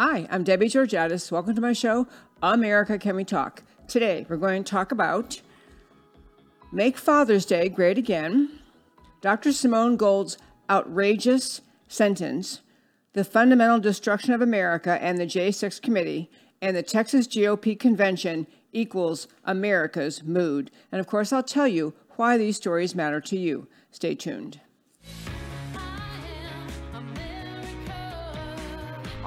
[0.00, 1.32] Hi, I'm Debbie Georgatos.
[1.32, 2.06] Welcome to my show,
[2.40, 3.64] America Can We Talk?
[3.88, 5.40] Today, we're going to talk about
[6.70, 8.60] Make Father's Day Great Again,
[9.20, 9.52] Dr.
[9.52, 10.38] Simone Gold's
[10.70, 12.60] outrageous sentence,
[13.14, 16.30] the fundamental destruction of America and the J6 Committee,
[16.62, 20.70] and the Texas GOP convention equals America's mood.
[20.92, 23.66] And of course, I'll tell you why these stories matter to you.
[23.90, 24.60] Stay tuned.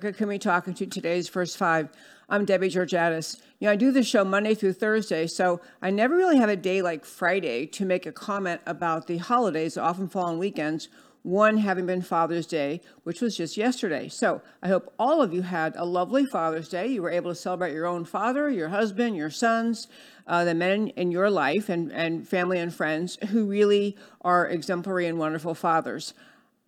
[0.00, 1.88] Can we talk into today's first five?
[2.28, 3.40] I'm Debbie Georgatos.
[3.58, 6.54] You know, I do this show Monday through Thursday, so I never really have a
[6.54, 10.88] day like Friday to make a comment about the holidays often fall on weekends,
[11.24, 14.08] one having been Father's Day, which was just yesterday.
[14.08, 16.86] So I hope all of you had a lovely Father's Day.
[16.86, 19.88] You were able to celebrate your own father, your husband, your sons,
[20.28, 25.08] uh, the men in your life, and, and family and friends who really are exemplary
[25.08, 26.14] and wonderful fathers.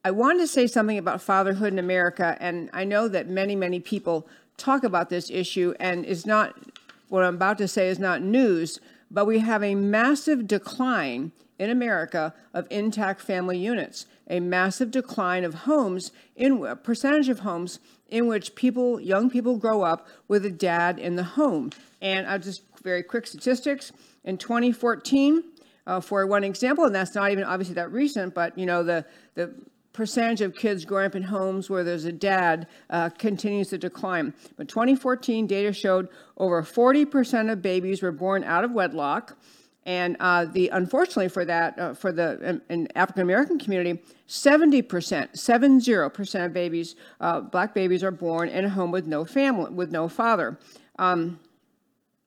[0.03, 3.81] I wanted to say something about fatherhood in America, and I know that many, many
[3.81, 4.27] people
[4.57, 6.57] talk about this issue, and is not
[7.09, 11.69] what I'm about to say is not news, but we have a massive decline in
[11.69, 17.79] America of intact family units, a massive decline of homes in a percentage of homes
[18.09, 21.70] in which people, young people, grow up with a dad in the home.
[22.01, 23.92] And I'll just very quick statistics
[24.25, 25.45] in 2014.
[25.87, 29.05] Uh, for one example, and that's not even obviously that recent, but you know the
[29.35, 29.53] the
[29.92, 34.33] percentage of kids growing up in homes where there's a dad uh, continues to decline.
[34.56, 39.36] But 2014 data showed over 40% of babies were born out of wedlock.
[39.86, 42.61] And uh, the unfortunately for that, uh, for the
[42.95, 48.90] African American community, 70%, 70% of babies, uh, black babies, are born in a home
[48.90, 50.58] with no family, with no father.
[50.98, 51.40] Um,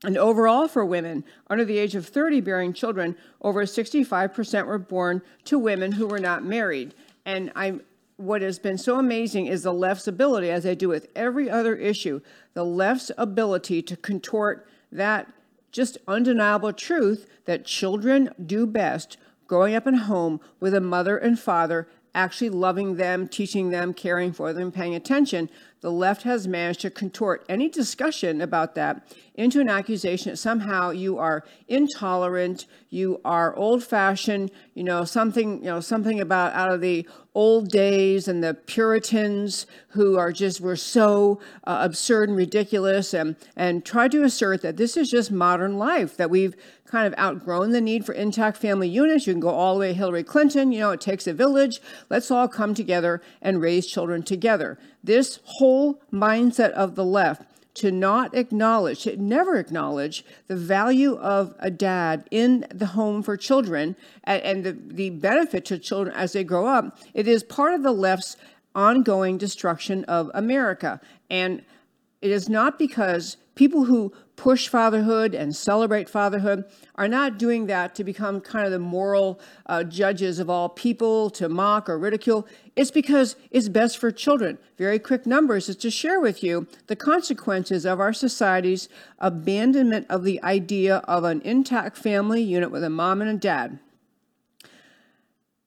[0.03, 5.21] and overall, for women under the age of 30 bearing children, over 65% were born
[5.45, 6.93] to women who were not married.
[7.25, 7.79] And I,
[8.17, 11.75] what has been so amazing is the left's ability, as they do with every other
[11.75, 12.21] issue,
[12.53, 15.31] the left's ability to contort that
[15.71, 19.17] just undeniable truth that children do best
[19.47, 23.93] growing up in a home with a mother and father actually loving them, teaching them,
[23.93, 25.49] caring for them, paying attention
[25.83, 30.91] the left has managed to contort any discussion about that into an accusation that somehow
[30.91, 36.79] you are intolerant, you are old-fashioned, you know, something, you know, something about out of
[36.79, 43.13] the old days and the Puritans who are just were so uh, absurd and ridiculous,
[43.13, 46.55] and and try to assert that this is just modern life that we've
[46.93, 49.25] kind of outgrown the need for intact family units.
[49.25, 50.71] You can go all the way Hillary Clinton.
[50.71, 51.81] You know, it takes a village.
[52.07, 54.77] Let's all come together and raise children together.
[55.03, 57.41] This whole mindset of the left
[57.77, 63.37] to not acknowledge, to never acknowledge the value of a dad in the home for
[63.37, 67.73] children and, and the, the benefit to children as they grow up, it is part
[67.73, 68.37] of the left's
[68.75, 71.01] ongoing destruction of America.
[71.31, 71.63] And
[72.21, 77.95] it is not because people who push fatherhood and celebrate fatherhood are not doing that
[77.95, 82.47] to become kind of the moral uh, judges of all people, to mock or ridicule.
[82.75, 84.57] It's because it's best for children.
[84.77, 88.89] Very quick numbers is to share with you the consequences of our society's
[89.19, 93.79] abandonment of the idea of an intact family unit with a mom and a dad.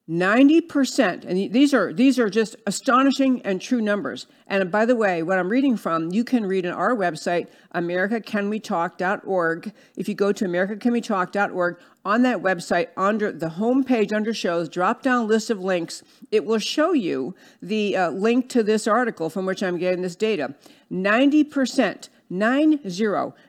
[0.08, 4.28] 90% and these are these are just astonishing and true numbers.
[4.46, 9.72] And by the way what i'm reading from you can read on our website americacanwetalk.org
[9.96, 15.02] if you go to americacanwetalk.org on that website under the home page under shows drop
[15.02, 19.44] down list of links it will show you the uh, link to this article from
[19.44, 20.54] which i'm getting this data.
[20.92, 22.78] 90% 90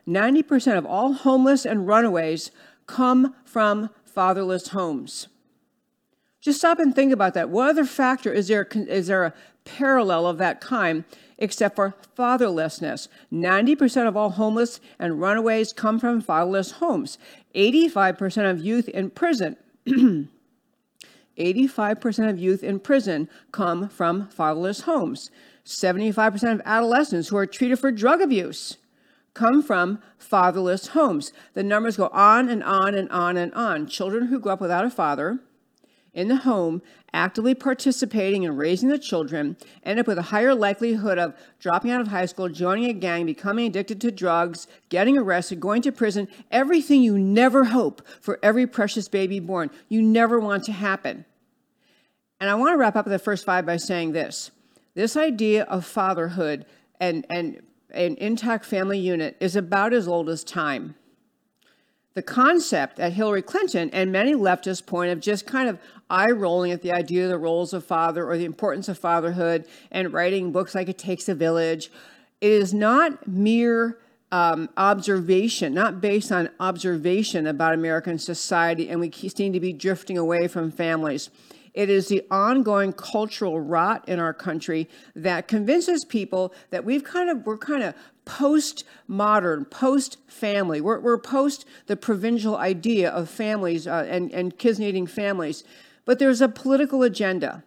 [0.08, 2.50] 90% of all homeless and runaways
[2.88, 5.28] come from fatherless homes
[6.40, 7.50] just stop and think about that.
[7.50, 11.04] What other factor is there, is there a parallel of that kind
[11.38, 13.08] except for fatherlessness?
[13.32, 17.18] 90% of all homeless and runaways come from fatherless homes.
[17.54, 19.56] 85% of youth in prison.
[21.38, 25.30] 85% of youth in prison come from fatherless homes.
[25.64, 28.78] 75% of adolescents who are treated for drug abuse
[29.34, 31.32] come from fatherless homes.
[31.54, 33.86] The numbers go on and on and on and on.
[33.86, 35.38] Children who grow up without a father,
[36.18, 36.82] in the home,
[37.12, 42.00] actively participating in raising the children, end up with a higher likelihood of dropping out
[42.00, 46.26] of high school, joining a gang, becoming addicted to drugs, getting arrested, going to prison,
[46.50, 49.70] everything you never hope for every precious baby born.
[49.88, 51.24] You never want to happen.
[52.40, 54.50] And I want to wrap up the first five by saying this
[54.94, 56.66] this idea of fatherhood
[56.98, 60.96] and, and an intact family unit is about as old as time.
[62.18, 65.78] The concept that Hillary Clinton and many leftists point of just kind of
[66.10, 69.64] eye rolling at the idea of the roles of father or the importance of fatherhood
[69.92, 71.92] and writing books like It Takes a Village.
[72.40, 73.98] It is not mere
[74.32, 80.18] um, observation, not based on observation about American society, and we seem to be drifting
[80.18, 81.30] away from families.
[81.72, 87.30] It is the ongoing cultural rot in our country that convinces people that we've kind
[87.30, 87.94] of we're kind of
[88.28, 90.82] post-modern, post-family.
[90.82, 95.64] We're, we're post the provincial idea of families uh, and, and kids needing families.
[96.04, 97.64] But there's a political agenda.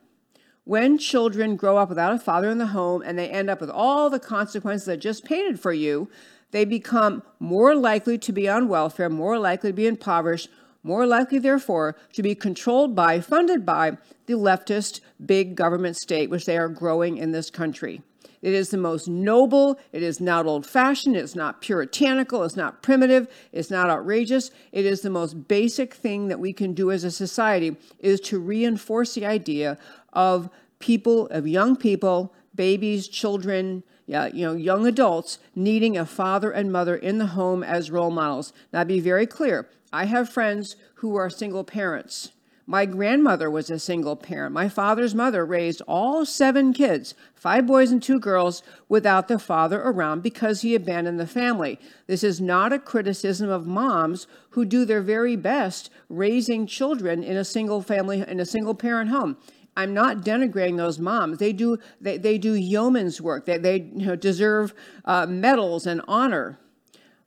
[0.63, 3.71] When children grow up without a father in the home and they end up with
[3.71, 6.09] all the consequences I just painted for you,
[6.51, 10.49] they become more likely to be on welfare, more likely to be impoverished,
[10.83, 13.97] more likely, therefore, to be controlled by, funded by,
[14.27, 18.01] the leftist big government state, which they are growing in this country.
[18.41, 19.79] It is the most noble.
[19.91, 21.15] It is not old fashioned.
[21.15, 22.43] It's not puritanical.
[22.43, 23.27] It's not primitive.
[23.51, 24.49] It's not outrageous.
[24.71, 28.39] It is the most basic thing that we can do as a society is to
[28.39, 29.77] reinforce the idea
[30.13, 30.49] of
[30.79, 36.71] people, of young people, babies, children, yeah, you know, young adults needing a father and
[36.71, 38.51] mother in the home as role models.
[38.73, 39.69] Now, be very clear.
[39.93, 42.31] I have friends who are single parents.
[42.71, 44.53] My grandmother was a single parent.
[44.53, 49.81] My father's mother raised all seven kids, five boys and two girls, without the father
[49.81, 51.77] around because he abandoned the family.
[52.07, 57.35] This is not a criticism of moms who do their very best raising children in
[57.35, 59.35] a single family, in a single parent home.
[59.75, 61.39] I'm not denigrating those moms.
[61.39, 63.47] They do they, they do yeoman's work.
[63.47, 64.73] They, they you know, deserve
[65.03, 66.57] uh, medals and honor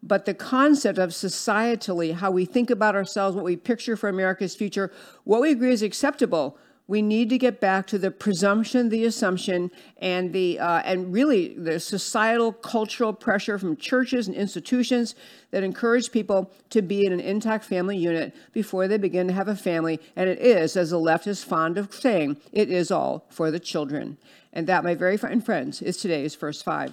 [0.07, 4.55] but the concept of societally, how we think about ourselves, what we picture for America's
[4.55, 4.93] future,
[5.25, 6.59] what we agree is acceptable.
[6.87, 11.55] We need to get back to the presumption, the assumption, and the uh, and really
[11.55, 15.15] the societal, cultural pressure from churches and institutions
[15.51, 19.49] that encourage people to be in an intact family unit before they begin to have
[19.49, 19.99] a family.
[20.15, 23.61] And it is, as the left is fond of saying, it is all for the
[23.61, 24.19] children.
[24.53, 26.93] And that, my very fine friends, is today's first five.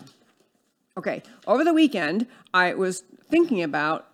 [0.97, 4.07] Okay, over the weekend, I was thinking about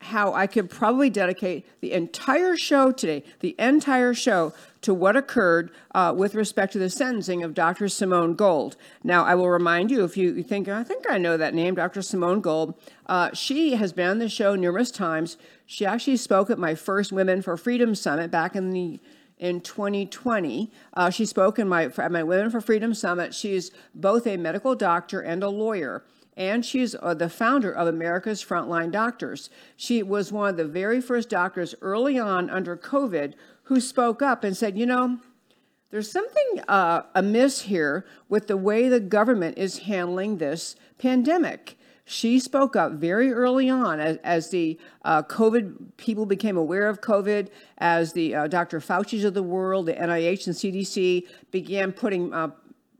[0.00, 5.70] how I could probably dedicate the entire show today, the entire show, to what occurred
[5.94, 7.88] uh, with respect to the sentencing of Dr.
[7.88, 8.76] Simone Gold.
[9.04, 12.02] Now, I will remind you, if you think, I think I know that name, Dr.
[12.02, 12.74] Simone Gold,
[13.06, 15.36] uh, she has been on the show numerous times.
[15.66, 18.98] She actually spoke at my first Women for Freedom Summit back in the
[19.38, 20.70] in 2020.
[20.94, 23.34] Uh, she spoke in my, at my Women for Freedom Summit.
[23.34, 26.02] She's both a medical doctor and a lawyer
[26.36, 29.50] and she's uh, the founder of America's Frontline Doctors.
[29.76, 33.34] She was one of the very first doctors early on under COVID
[33.64, 35.18] who spoke up and said, you know,
[35.90, 41.78] there's something uh, amiss here with the way the government is handling this pandemic.
[42.04, 47.00] She spoke up very early on as, as the uh, COVID people became aware of
[47.00, 47.48] COVID,
[47.78, 48.80] as the uh, Dr.
[48.80, 52.50] Fauci's of the world, the NIH and CDC began putting uh,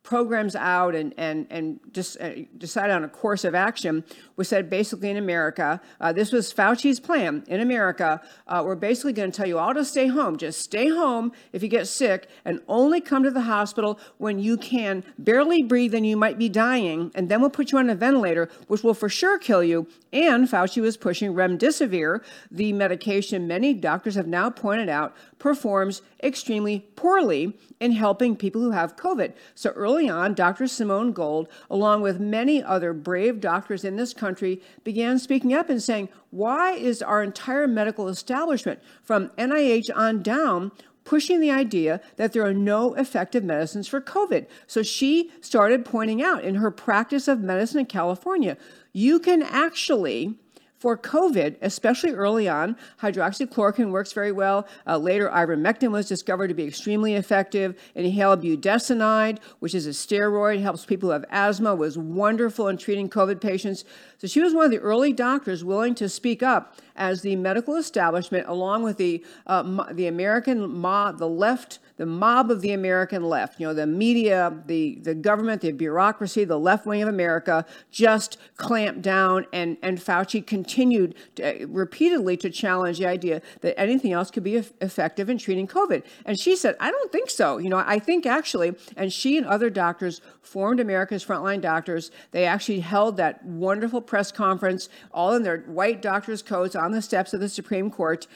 [0.04, 4.04] programs out and, and, and just uh, decided on a course of action
[4.36, 9.14] was said basically in America, uh, this was Fauci's plan in America, uh, we're basically
[9.14, 10.36] going to tell you all to stay home.
[10.36, 14.58] Just stay home if you get sick and only come to the hospital when you
[14.58, 17.10] can barely breathe and you might be dying.
[17.14, 19.88] And then we'll put you on a ventilator, which will for sure kill you.
[20.14, 26.86] And Fauci was pushing remdesivir, the medication many doctors have now pointed out performs extremely
[26.94, 29.32] poorly in helping people who have COVID.
[29.56, 30.68] So early on, Dr.
[30.68, 35.82] Simone Gold, along with many other brave doctors in this country, began speaking up and
[35.82, 40.70] saying, why is our entire medical establishment, from NIH on down,
[41.04, 44.46] pushing the idea that there are no effective medicines for COVID.
[44.66, 48.56] So she started pointing out in her practice of medicine in California,
[48.94, 50.38] you can actually
[50.84, 54.68] for COVID, especially early on, hydroxychloroquine works very well.
[54.86, 57.74] Uh, later, ivermectin was discovered to be extremely effective.
[57.94, 63.08] Inhaled budesonide, which is a steroid, helps people who have asthma, was wonderful in treating
[63.08, 63.86] COVID patients.
[64.18, 67.76] So she was one of the early doctors willing to speak up as the medical
[67.76, 73.24] establishment, along with the uh, the American mob, the left, the mob of the American
[73.24, 77.64] left, you know, the media, the the government, the bureaucracy, the left wing of America,
[77.90, 83.78] just clamped down, and and Fauci continued to, uh, repeatedly to challenge the idea that
[83.78, 86.04] anything else could be effective in treating COVID.
[86.24, 87.58] And she said, I don't think so.
[87.58, 92.10] You know, I think actually, and she and other doctors formed America's Frontline Doctors.
[92.30, 97.02] They actually held that wonderful press conference, all in their white doctor's coats on the
[97.02, 98.26] steps of the Supreme Court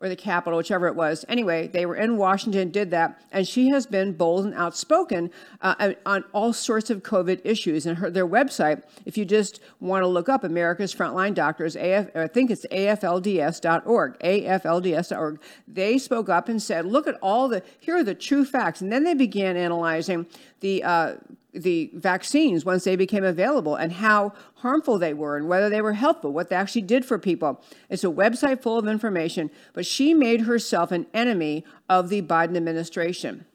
[0.00, 1.24] or the Capitol, whichever it was.
[1.28, 5.92] Anyway, they were in Washington, did that, and she has been bold and outspoken uh,
[6.06, 7.84] on all sorts of COVID issues.
[7.84, 12.14] And her their website, if you just want to look up America's Frontline Doctors, AF,
[12.14, 15.40] I think it's aflds.org, aflds.org.
[15.66, 18.92] They spoke up and said, "Look at all the here are the true facts," and
[18.92, 20.26] then they began analyzing
[20.60, 21.14] the uh,
[21.52, 25.94] the vaccines once they became available and how harmful they were and whether they were
[25.94, 27.62] helpful, what they actually did for people.
[27.88, 32.56] It's a website full of information, but she made herself an enemy of the Biden
[32.56, 33.46] administration.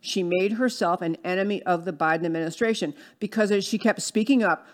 [0.00, 4.66] She made herself an enemy of the Biden administration because she kept speaking up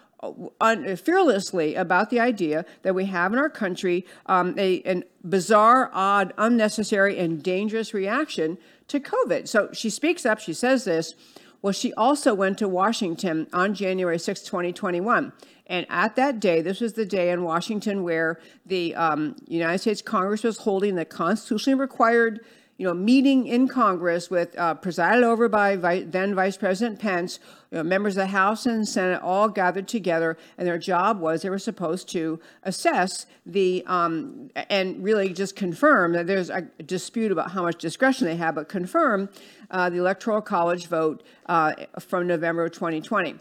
[0.61, 6.35] uh, fearlessly about the idea that we have in our country um, a bizarre, odd,
[6.37, 8.59] unnecessary, and dangerous reaction
[8.89, 9.49] to COVID.
[9.49, 11.15] So she speaks up, she says this.
[11.63, 15.33] Well, she also went to Washington on January 6, 2021.
[15.67, 20.03] And at that day, this was the day in Washington where the um, United States
[20.03, 22.41] Congress was holding the constitutionally required
[22.81, 27.39] you know, meeting in Congress with uh, presided over by then Vice President Pence,
[27.71, 31.43] you know, members of the House and Senate all gathered together, and their job was
[31.43, 37.31] they were supposed to assess the um, and really just confirm that there's a dispute
[37.31, 39.29] about how much discretion they have, but confirm
[39.71, 43.39] uh, the Electoral College vote uh, from November of 2020.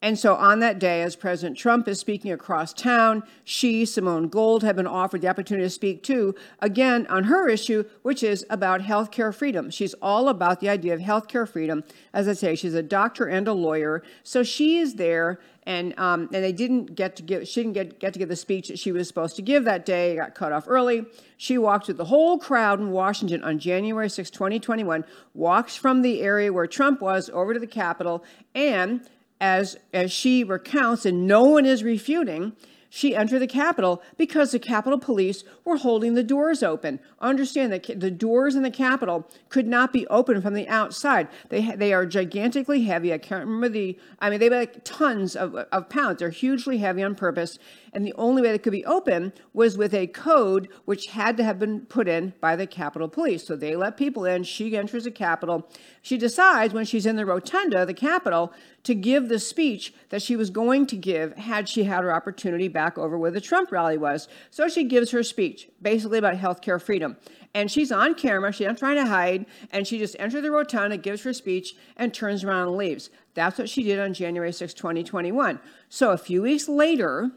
[0.00, 4.62] And so on that day, as President Trump is speaking across town, she, Simone Gold,
[4.62, 8.82] have been offered the opportunity to speak too, again, on her issue, which is about
[8.82, 9.70] healthcare freedom.
[9.70, 11.82] She's all about the idea of healthcare freedom.
[12.12, 14.04] As I say, she's a doctor and a lawyer.
[14.22, 17.98] So she is there, and um, and they didn't get to give, she didn't get,
[17.98, 20.52] get to give the speech that she was supposed to give that day, got cut
[20.52, 21.06] off early.
[21.38, 26.22] She walked with the whole crowd in Washington on January 6, 2021, walks from the
[26.22, 28.24] area where Trump was over to the Capitol,
[28.54, 29.00] and
[29.40, 32.54] as, as she recounts, and no one is refuting,
[32.90, 37.00] she entered the Capitol because the Capitol Police were holding the doors open.
[37.20, 41.28] Understand that the doors in the Capitol could not be opened from the outside.
[41.50, 43.12] They they are gigantically heavy.
[43.12, 43.98] I can't remember the.
[44.20, 46.20] I mean, they weigh like tons of, of pounds.
[46.20, 47.58] They're hugely heavy on purpose.
[47.92, 51.44] And the only way they could be open was with a code which had to
[51.44, 53.46] have been put in by the Capitol Police.
[53.46, 54.44] So they let people in.
[54.44, 55.68] She enters the Capitol.
[56.02, 58.52] She decides when she's in the rotunda, the Capitol,
[58.84, 62.68] to give the speech that she was going to give had she had her opportunity
[62.68, 64.28] back over where the Trump rally was.
[64.50, 67.16] So she gives her speech, basically about healthcare freedom.
[67.54, 70.96] And she's on camera, she's not trying to hide, and she just enters the rotunda,
[70.96, 73.10] gives her speech, and turns around and leaves.
[73.34, 75.58] That's what she did on January 6, 2021.
[75.88, 77.30] So a few weeks later,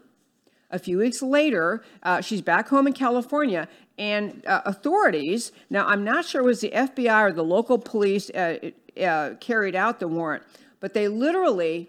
[0.70, 3.68] a few weeks later, uh, she's back home in California,
[3.98, 8.30] and uh, authorities now I'm not sure it was the FBI or the local police
[8.30, 8.70] uh,
[9.00, 10.42] uh, carried out the warrant,
[10.82, 11.88] but they literally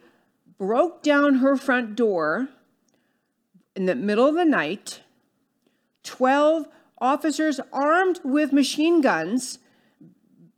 [0.60, 2.48] broke down her front door
[3.76, 5.02] in the middle of the night.
[6.04, 6.68] Twelve
[7.00, 9.58] officers armed with machine guns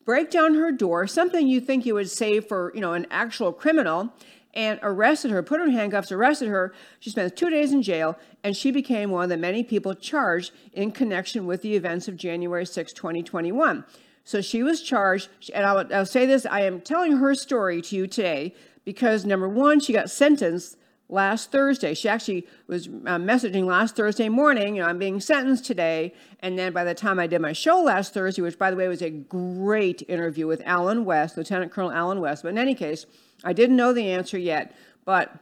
[0.04, 3.54] break down her door, something you think you would say for you know an actual
[3.54, 4.14] criminal,
[4.54, 6.74] and arrested her, put her in handcuffs, arrested her.
[7.00, 10.52] She spent two days in jail, and she became one of the many people charged
[10.74, 13.86] in connection with the events of January 6, 2021.
[14.26, 17.96] So she was charged, and I'll, I'll say this I am telling her story to
[17.96, 18.54] you today
[18.84, 20.78] because number one, she got sentenced
[21.08, 21.94] last Thursday.
[21.94, 26.14] She actually was uh, messaging last Thursday morning, you know, I'm being sentenced today.
[26.40, 28.88] And then by the time I did my show last Thursday, which by the way
[28.88, 33.06] was a great interview with Allen West, Lieutenant Colonel Allen West, but in any case,
[33.44, 35.38] I didn't know the answer yet, but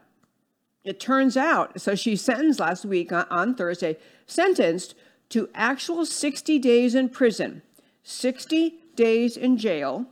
[0.83, 3.97] it turns out, so she sentenced last week on, on Thursday,
[4.27, 4.95] sentenced
[5.29, 7.61] to actual 60 days in prison,
[8.03, 10.05] 60 days in jail,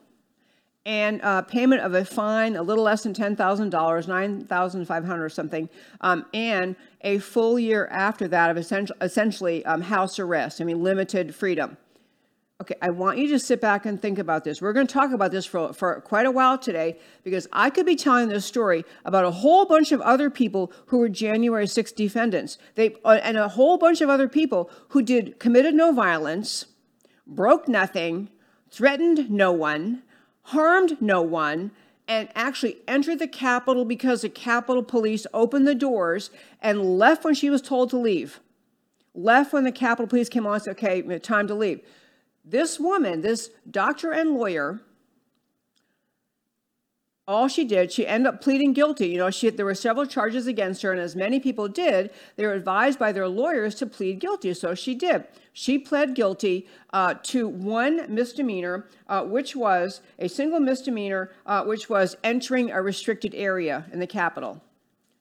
[0.85, 5.69] and uh, payment of a fine, a little less than $10,000, 9,500 or something,
[6.01, 10.81] um, and a full year after that of essentially, essentially um, house arrest, I mean,
[10.81, 11.77] limited freedom.
[12.61, 14.61] Okay, I want you to sit back and think about this.
[14.61, 17.87] We're going to talk about this for, for quite a while today because I could
[17.87, 21.91] be telling this story about a whole bunch of other people who were January 6
[21.93, 22.59] defendants.
[22.75, 26.67] They uh, and a whole bunch of other people who did committed no violence,
[27.35, 28.29] broke nothing,
[28.69, 30.03] threatened no one,
[30.43, 31.71] harmed no one,
[32.07, 36.29] and actually entered the Capitol because the Capitol Police opened the doors
[36.61, 38.39] and left when she was told to leave.
[39.15, 41.81] Left when the Capitol Police came on and said, okay, time to leave.
[42.43, 44.81] This woman, this doctor and lawyer,
[47.31, 49.07] all she did, she ended up pleading guilty.
[49.07, 52.45] You know, she there were several charges against her, and as many people did, they
[52.45, 54.53] were advised by their lawyers to plead guilty.
[54.53, 55.25] So she did.
[55.53, 61.89] She pled guilty uh, to one misdemeanor, uh, which was a single misdemeanor, uh, which
[61.89, 64.61] was entering a restricted area in the Capitol.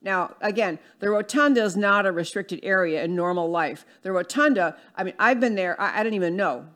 [0.03, 3.85] Now, again, the rotunda is not a restricted area in normal life.
[4.03, 6.67] The rotunda, I mean, I've been there, I, I didn't even know.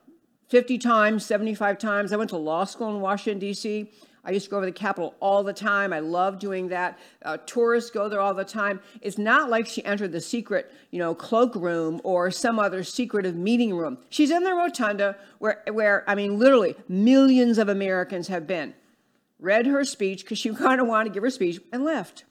[0.49, 2.13] 50 times, 75 times.
[2.13, 3.91] I went to law school in Washington, D.C.
[4.25, 5.93] I used to go over the Capitol all the time.
[5.93, 6.99] I love doing that.
[7.23, 8.81] Uh, tourists go there all the time.
[9.03, 13.75] It's not like she entered the secret, you know, cloakroom or some other secretive meeting
[13.75, 13.99] room.
[14.09, 18.75] She's in the rotunda where, where I mean, literally millions of Americans have been.
[19.39, 22.25] Read her speech because she kind of wanted to give her speech and left.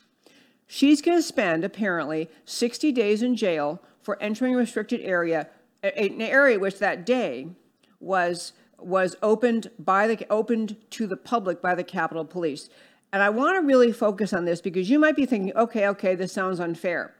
[0.66, 5.48] She's going to spend apparently 60 days in jail for entering a restricted area,
[5.84, 7.50] an area which that day
[8.00, 8.54] was
[8.86, 12.70] was opened by the opened to the public by the Capitol Police.
[13.12, 16.16] And I want to really focus on this because you might be thinking, okay, okay,
[16.16, 17.14] this sounds unfair.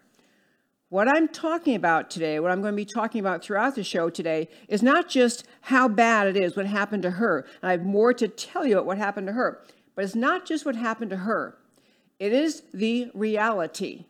[0.90, 4.10] What I'm talking about today, what I'm going to be talking about throughout the show
[4.10, 7.48] today, is not just how bad it is what happened to her.
[7.62, 9.64] And I have more to tell you about what happened to her.
[9.96, 11.58] But it's not just what happened to her,
[12.20, 14.06] it is the reality.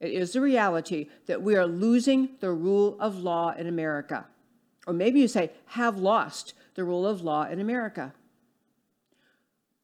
[0.00, 4.26] It is the reality that we are losing the rule of law in America.
[4.86, 8.12] Or maybe you say, have lost the rule of law in America.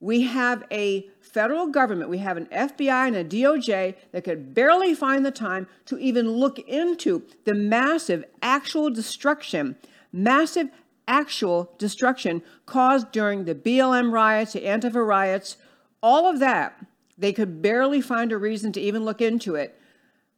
[0.00, 4.94] We have a federal government, we have an FBI and a DOJ that could barely
[4.94, 9.76] find the time to even look into the massive actual destruction,
[10.12, 10.68] massive
[11.08, 15.56] actual destruction caused during the BLM riots, the Antifa riots,
[16.02, 16.84] all of that.
[17.16, 19.80] They could barely find a reason to even look into it.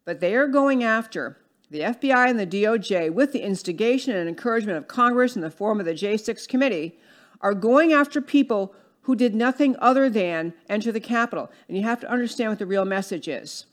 [0.06, 1.36] But they are going after
[1.70, 5.78] the FBI and the DOJ, with the instigation and encouragement of Congress in the form
[5.78, 6.98] of the J6 committee,
[7.40, 11.50] are going after people who did nothing other than enter the Capitol.
[11.68, 13.66] And you have to understand what the real message is.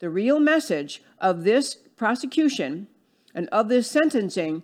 [0.00, 2.88] The real message of this prosecution
[3.34, 4.62] and of this sentencing,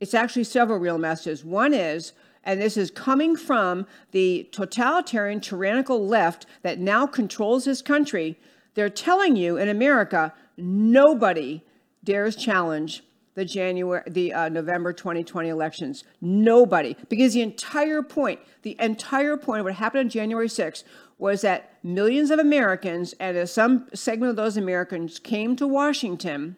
[0.00, 1.44] it's actually several real messages.
[1.44, 7.82] One is, and this is coming from the totalitarian, tyrannical left that now controls this
[7.82, 8.38] country,
[8.74, 11.62] they're telling you in America, nobody
[12.04, 13.02] dares challenge
[13.34, 16.04] the January, the uh, November 2020 elections.
[16.20, 20.84] Nobody, because the entire point, the entire point of what happened on January 6th
[21.18, 26.56] was that millions of Americans, and as some segment of those Americans came to Washington,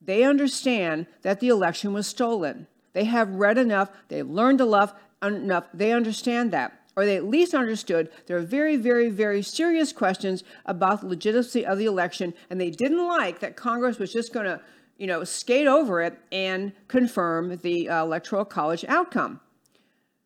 [0.00, 2.66] they understand that the election was stolen.
[2.92, 7.54] They have read enough, they've learned enough, enough, they understand that or they at least
[7.54, 12.60] understood there are very, very, very serious questions about the legitimacy of the election, and
[12.60, 14.60] they didn't like that Congress was just going to,
[14.98, 19.40] you know, skate over it and confirm the uh, Electoral College outcome.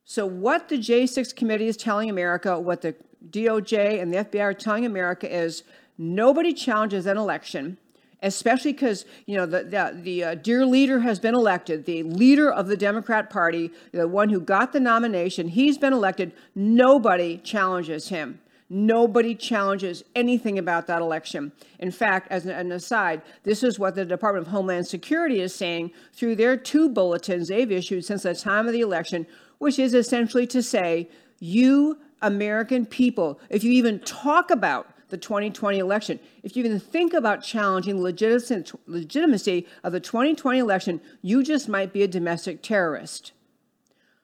[0.05, 2.95] So, what the J6 committee is telling America, what the
[3.31, 5.63] DOJ and the FBI are telling America is
[5.97, 7.79] nobody challenges an election
[8.23, 12.51] especially because you know the the, the uh, dear leader has been elected, the leader
[12.51, 16.33] of the Democrat Party, the one who got the nomination, he's been elected.
[16.55, 18.41] Nobody challenges him.
[18.71, 21.53] Nobody challenges anything about that election.
[21.79, 25.91] In fact, as an aside, this is what the Department of Homeland Security is saying
[26.15, 29.27] through their two bulletins they've issued since the time of the election,
[29.59, 31.09] which is essentially to say,
[31.41, 36.19] you American people, if you even talk about the 2020 election.
[36.43, 41.93] If you even think about challenging the legitimacy of the 2020 election, you just might
[41.93, 43.31] be a domestic terrorist.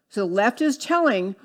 [0.09, 1.37] So the left is telling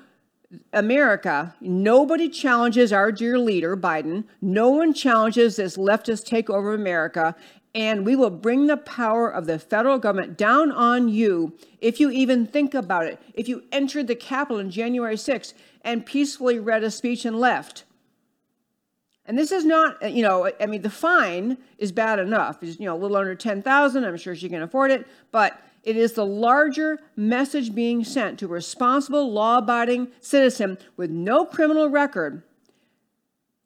[0.72, 4.24] America, nobody challenges our dear leader, Biden.
[4.42, 7.36] No one challenges this leftist takeover of America.
[7.72, 12.10] And we will bring the power of the federal government down on you if you
[12.10, 13.22] even think about it.
[13.34, 17.84] If you entered the Capitol on January 6th and peacefully read a speech and left,
[19.26, 22.62] and this is not, uh, you know, I mean, the fine is bad enough.
[22.62, 24.04] It's, you know, a little under 10,000.
[24.04, 25.06] I'm sure she can afford it.
[25.32, 31.10] But it is the larger message being sent to a responsible, law abiding citizen with
[31.10, 32.42] no criminal record.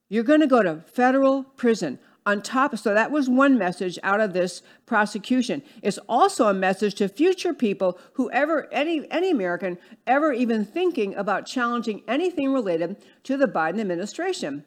[0.09, 2.77] You're going to go to federal prison on top.
[2.77, 5.63] So that was one message out of this prosecution.
[5.83, 11.47] It's also a message to future people, whoever, any, any American, ever even thinking about
[11.47, 14.65] challenging anything related to the Biden administration.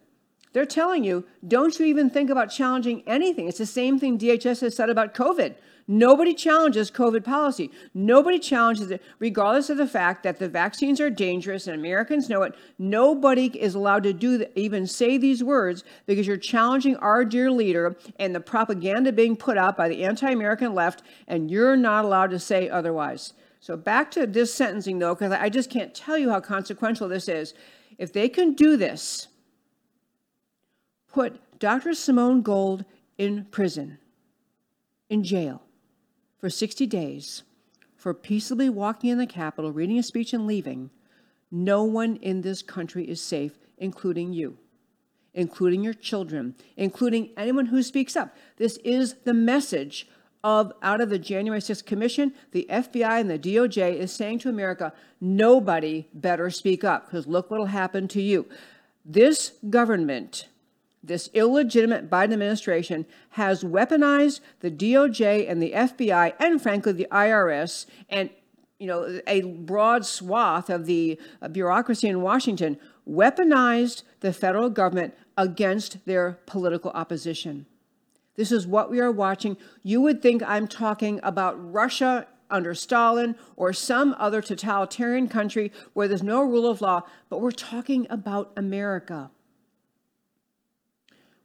[0.53, 3.47] They're telling you, don't you even think about challenging anything.
[3.47, 5.55] It's the same thing DHS has said about COVID.
[5.87, 7.69] Nobody challenges COVID policy.
[7.93, 12.43] Nobody challenges it, regardless of the fact that the vaccines are dangerous and Americans know
[12.43, 12.55] it.
[12.79, 17.51] Nobody is allowed to do the, even say these words because you're challenging our dear
[17.51, 22.29] leader and the propaganda being put out by the anti-American left, and you're not allowed
[22.29, 23.33] to say otherwise.
[23.59, 27.27] So back to this sentencing, though, because I just can't tell you how consequential this
[27.27, 27.53] is.
[27.97, 29.27] If they can do this,
[31.13, 31.93] put Dr.
[31.93, 32.83] Simone Gold
[33.17, 33.99] in prison,
[35.09, 35.61] in jail,
[36.37, 37.43] for 60 days
[37.95, 40.89] for peaceably walking in the Capitol, reading a speech, and leaving,
[41.49, 44.57] no one in this country is safe, including you,
[45.33, 48.35] including your children, including anyone who speaks up.
[48.57, 50.09] This is the message
[50.43, 54.49] of out of the January 6th Commission, the FBI and the DOJ is saying to
[54.49, 58.45] America, nobody better speak up because look what will happen to you.
[59.05, 60.47] This government
[61.03, 67.85] this illegitimate Biden administration has weaponized the DOJ and the FBI and frankly the IRS
[68.09, 68.29] and
[68.79, 71.19] you know a broad swath of the
[71.51, 77.65] bureaucracy in Washington weaponized the federal government against their political opposition.
[78.35, 79.57] This is what we are watching.
[79.83, 86.07] You would think I'm talking about Russia under Stalin or some other totalitarian country where
[86.07, 89.31] there's no rule of law, but we're talking about America.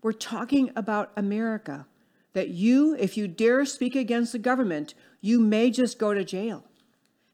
[0.03, 1.87] We're talking about America.
[2.35, 6.65] That you, if you dare speak against the government, you may just go to jail.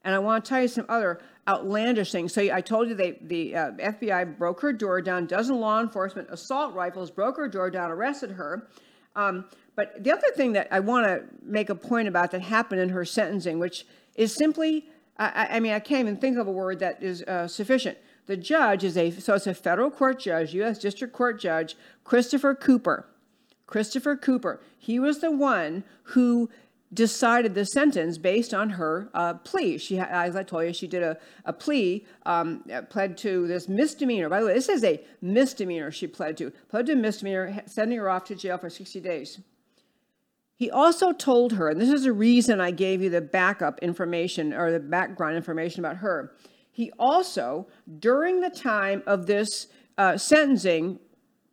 [0.05, 2.33] And I want to tell you some other outlandish things.
[2.33, 6.29] So I told you they, the uh, FBI broke her door down, dozen law enforcement
[6.31, 8.69] assault rifles broke her door down, arrested her.
[9.17, 9.47] Um,
[9.77, 12.91] but the other thing that I want to make a point about that happened in
[12.91, 14.87] her sentencing, which is simply,
[15.19, 17.99] I, I mean, I can't even think of a word that is uh, sufficient.
[18.27, 20.79] The judge is a, so it's a federal court judge, U.S.
[20.79, 23.07] District Court Judge, Christopher Cooper.
[23.67, 24.61] Christopher Cooper.
[24.79, 26.51] He was the one who
[26.93, 29.79] decided the sentence based on her uh, plea.
[29.79, 34.29] She, as I told you, she did a, a plea, um, pled to this misdemeanor.
[34.29, 36.53] By the way, this is a misdemeanor she pled to.
[36.69, 39.41] Pled to misdemeanor, sending her off to jail for 60 days.
[40.57, 44.55] He also told her, and this is the reason I gave you the backup information
[44.55, 46.33] or the background information about her.
[46.75, 47.69] He also,
[48.01, 50.99] during the time of this uh, sentencing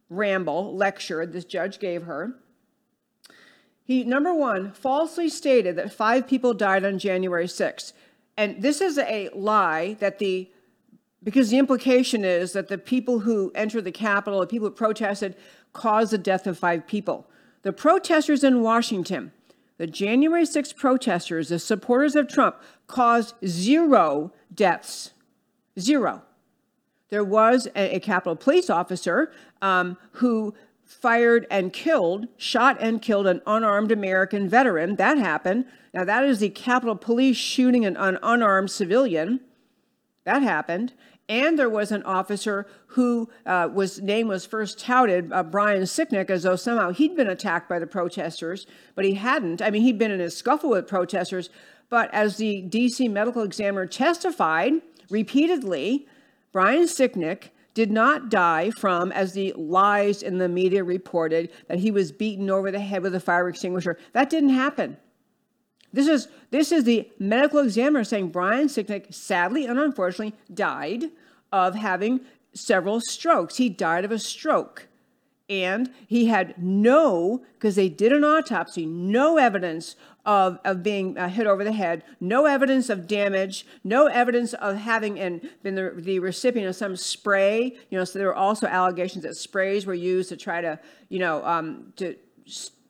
[0.09, 2.35] ramble lecture this judge gave her,
[3.83, 7.93] he, number one, falsely stated that five people died on January 6th.
[8.35, 10.49] And this is a lie that the,
[11.23, 15.35] because the implication is that the people who entered the Capitol, the people who protested,
[15.71, 17.29] caused the death of five people.
[17.61, 19.33] The protesters in Washington,
[19.81, 25.09] the January 6 protesters, the supporters of Trump, caused zero deaths.
[25.79, 26.21] Zero.
[27.09, 30.53] There was a, a Capitol police officer um, who
[30.85, 34.97] fired and killed, shot and killed an unarmed American veteran.
[34.97, 35.65] That happened.
[35.95, 39.39] Now, that is the Capitol Police shooting an, an unarmed civilian.
[40.25, 40.93] That happened
[41.31, 46.29] and there was an officer who uh, was name was first touted, uh, Brian Sicknick,
[46.29, 49.61] as though somehow he'd been attacked by the protesters, but he hadn't.
[49.61, 51.49] I mean, he'd been in a scuffle with protesters,
[51.89, 53.07] but as the D.C.
[53.07, 54.73] medical examiner testified
[55.09, 56.05] repeatedly,
[56.51, 61.91] Brian Sicknick did not die from, as the lies in the media reported, that he
[61.91, 63.97] was beaten over the head with a fire extinguisher.
[64.11, 64.97] That didn't happen.
[65.93, 71.05] This is this is the medical examiner saying Brian Sicknick sadly and unfortunately died
[71.51, 72.21] of having
[72.53, 73.57] several strokes.
[73.57, 74.87] He died of a stroke.
[75.49, 81.27] And he had no, because they did an autopsy, no evidence of, of being uh,
[81.27, 85.15] hit over the head, no evidence of damage, no evidence of having
[85.61, 87.75] been the, the recipient of some spray.
[87.89, 91.19] You know, so there were also allegations that sprays were used to try to, you
[91.19, 92.15] know, um, to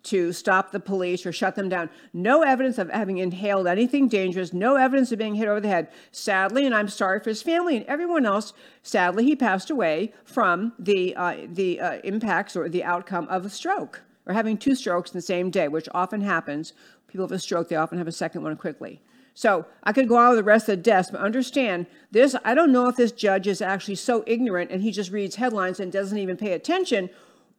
[0.04, 1.90] to stop the police or shut them down.
[2.14, 5.90] No evidence of having inhaled anything dangerous, no evidence of being hit over the head.
[6.12, 10.74] Sadly, and I'm sorry for his family and everyone else, sadly, he passed away from
[10.80, 15.12] the, uh, the uh, impacts or the outcome of a stroke or having two strokes
[15.12, 16.74] in the same day, which often happens.
[17.08, 19.02] People have a stroke, they often have a second one quickly.
[19.34, 22.36] So I could go on with the rest of the desk, but understand this.
[22.44, 25.80] I don't know if this judge is actually so ignorant and he just reads headlines
[25.80, 27.10] and doesn't even pay attention,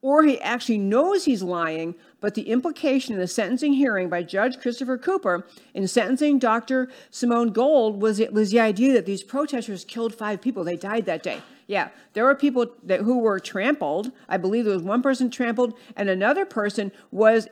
[0.02, 4.58] or he actually knows he's lying, but the implication in the sentencing hearing by Judge
[4.60, 6.90] Christopher Cooper in sentencing Dr.
[7.10, 10.64] Simone Gold was it was the idea that these protesters killed five people.
[10.64, 11.40] They died that day.
[11.68, 14.10] Yeah, there were people that who were trampled.
[14.28, 17.48] I believe there was one person trampled, and another person was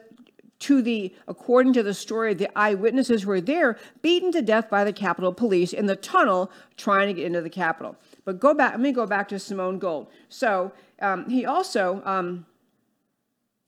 [0.58, 4.92] to the according to the story the eyewitnesses were there beaten to death by the
[4.92, 7.96] capitol police in the tunnel trying to get into the capitol
[8.30, 12.46] but go back let me go back to simone gold so um, he also um,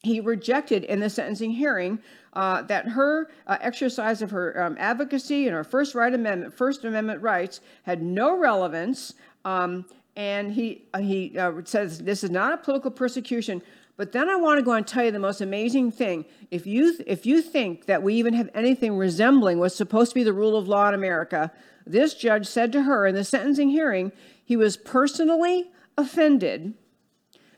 [0.02, 1.98] he rejected in the sentencing hearing
[2.34, 6.84] uh, that her uh, exercise of her um, advocacy and her First Right Amendment, First
[6.84, 9.14] Amendment rights had no relevance.
[9.44, 13.62] Um, and he uh, he uh, says this is not a political persecution.
[13.96, 16.24] But then I want to go and tell you the most amazing thing.
[16.50, 20.24] If you if you think that we even have anything resembling what's supposed to be
[20.24, 21.52] the rule of law in America,
[21.86, 24.12] this judge said to her in the sentencing hearing,
[24.44, 26.74] he was personally offended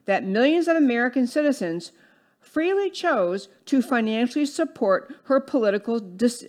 [0.06, 1.92] that millions of American citizens
[2.40, 6.00] freely chose to financially support her political,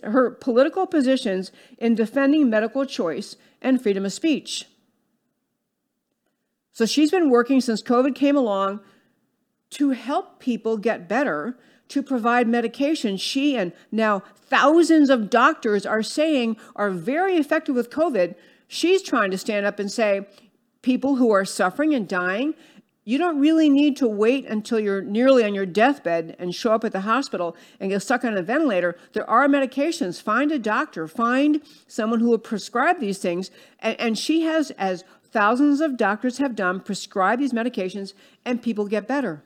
[0.02, 4.66] her political positions in defending medical choice and freedom of speech.
[6.72, 8.80] So she's been working since COVID came along
[9.70, 13.16] to help people get better, to provide medication.
[13.16, 18.34] She and now thousands of doctors are saying are very effective with COVID.
[18.68, 20.26] She's trying to stand up and say,
[20.82, 22.54] people who are suffering and dying,
[23.04, 26.82] you don't really need to wait until you're nearly on your deathbed and show up
[26.82, 28.96] at the hospital and get stuck on a ventilator.
[29.12, 30.20] There are medications.
[30.20, 33.52] Find a doctor, find someone who will prescribe these things.
[33.78, 38.12] And, and she has, as thousands of doctors have done, prescribe these medications
[38.44, 39.44] and people get better.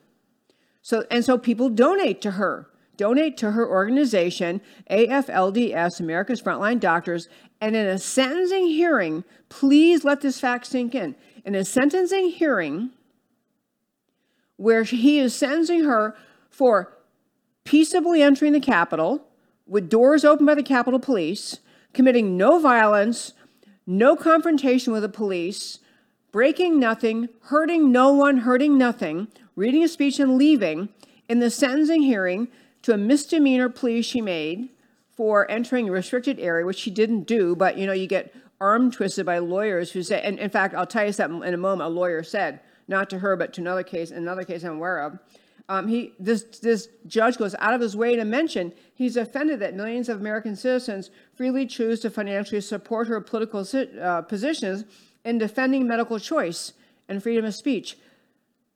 [0.82, 7.28] So, and so people donate to her, donate to her organization, AFLDS, America's Frontline Doctors.
[7.60, 11.14] And in a sentencing hearing, please let this fact sink in.
[11.44, 12.90] In a sentencing hearing,
[14.56, 16.14] where he is sentencing her
[16.50, 16.96] for
[17.64, 19.26] peaceably entering the Capitol
[19.66, 21.60] with doors open by the Capitol Police,
[21.94, 23.32] committing no violence,
[23.86, 25.78] no confrontation with the police,
[26.30, 29.28] breaking nothing, hurting no one, hurting nothing,
[29.60, 30.88] reading a speech and leaving
[31.28, 32.48] in the sentencing hearing
[32.80, 34.70] to a misdemeanor plea she made
[35.14, 38.90] for entering a restricted area, which she didn't do, but you know, you get arm
[38.90, 41.90] twisted by lawyers who say, and in fact, I'll tell you something in a moment,
[41.90, 45.18] a lawyer said, not to her, but to another case, another case I'm aware of.
[45.68, 49.74] Um, he, this, this judge goes out of his way to mention he's offended that
[49.74, 53.64] millions of American citizens freely choose to financially support her political
[54.00, 54.84] uh, positions
[55.26, 56.72] in defending medical choice
[57.10, 57.98] and freedom of speech.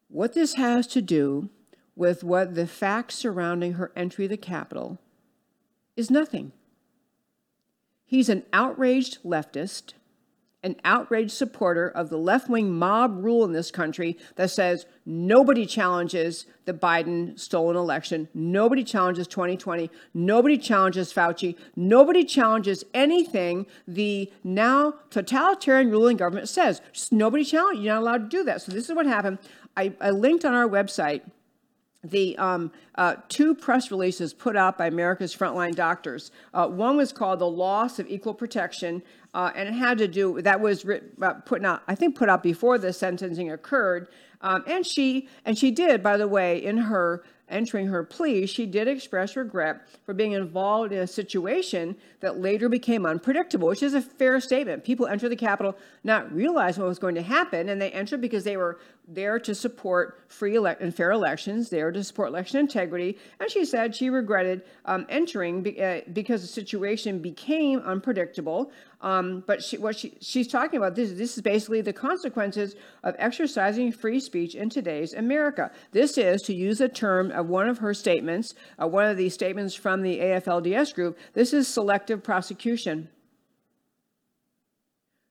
[0.09, 1.51] What this has to do
[1.97, 5.01] with what the facts surrounding her entry the Capitol
[5.97, 6.53] is nothing.
[8.05, 9.95] He's an outraged leftist,
[10.62, 15.67] an outraged supporter of the left wing mob rule in this country that says nobody
[15.67, 24.33] challenges the Biden stolen election, nobody challenges 2020, nobody challenges Fauci, nobody challenges anything the
[24.43, 26.81] now totalitarian ruling government says.
[26.93, 27.85] Just nobody challenges.
[27.85, 28.62] You're not allowed to do that.
[28.62, 29.38] So this is what happened.
[29.76, 31.22] I, I linked on our website
[32.04, 36.30] the um, uh, two press releases put out by America's Frontline Doctors.
[36.52, 40.40] Uh, one was called "The Loss of Equal Protection," uh, and it had to do
[40.42, 44.08] that was written, uh, put out, I think, put out before the sentencing occurred.
[44.42, 48.66] Um, and she and she did, by the way, in her entering her plea, she
[48.66, 53.94] did express regret for being involved in a situation that later became unpredictable, which is
[53.94, 54.85] a fair statement.
[54.85, 58.44] People enter the Capitol not realizing what was going to happen, and they entered because
[58.44, 63.18] they were there to support free ele- and fair elections, there to support election integrity.
[63.38, 68.72] And she said she regretted um, entering be- uh, because the situation became unpredictable.
[69.05, 73.14] Um, but she, what she, she's talking about this, this is basically the consequences of
[73.19, 75.71] exercising free speech in today's America.
[75.93, 79.35] This is, to use a term of one of her statements, uh, one of these
[79.35, 83.11] statements from the AFLDS group, this is selective prosecution.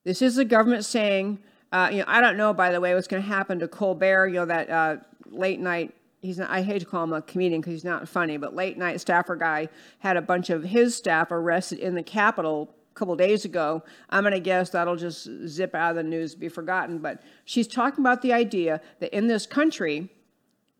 [0.05, 1.39] This is the government saying,
[1.71, 4.27] uh, you know, I don't know, by the way, what's going to happen to Colbert,
[4.27, 4.97] you know, that uh,
[5.31, 8.37] late night he's not, I hate to call him a comedian because he's not funny,
[8.37, 12.69] but late night staffer guy had a bunch of his staff arrested in the Capitol
[12.93, 13.83] couple days ago.
[14.09, 16.99] I'm going to guess that'll just zip out of the news, be forgotten.
[16.99, 20.09] But she's talking about the idea that in this country,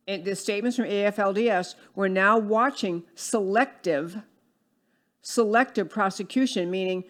[0.08, 4.22] in the statements from AFLDS, we're now watching selective,
[5.22, 7.04] selective prosecution, meaning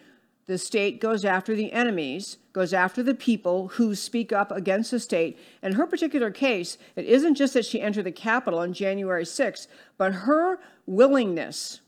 [0.46, 5.00] the state goes after the enemies, goes after the people who speak up against the
[5.00, 5.38] state.
[5.62, 9.66] In her particular case, it isn't just that she entered the Capitol on January 6th,
[9.96, 11.80] but her willingness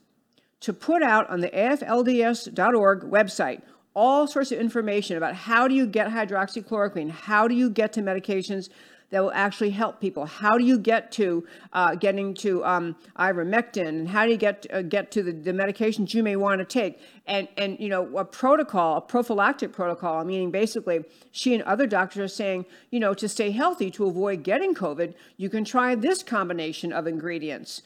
[0.61, 3.63] to put out on the aflds.org website
[3.95, 8.03] all sorts of information about how do you get hydroxychloroquine, how do you get to
[8.03, 8.69] medications
[9.11, 10.27] that will actually help people.
[10.27, 14.67] How do you get to uh, getting to um, ivermectin, and how do you get
[14.73, 17.01] uh, get to the, the medications you may want to take?
[17.27, 22.21] And and you know a protocol, a prophylactic protocol, meaning basically she and other doctors
[22.21, 26.23] are saying, you know, to stay healthy, to avoid getting COVID, you can try this
[26.23, 27.83] combination of ingredients.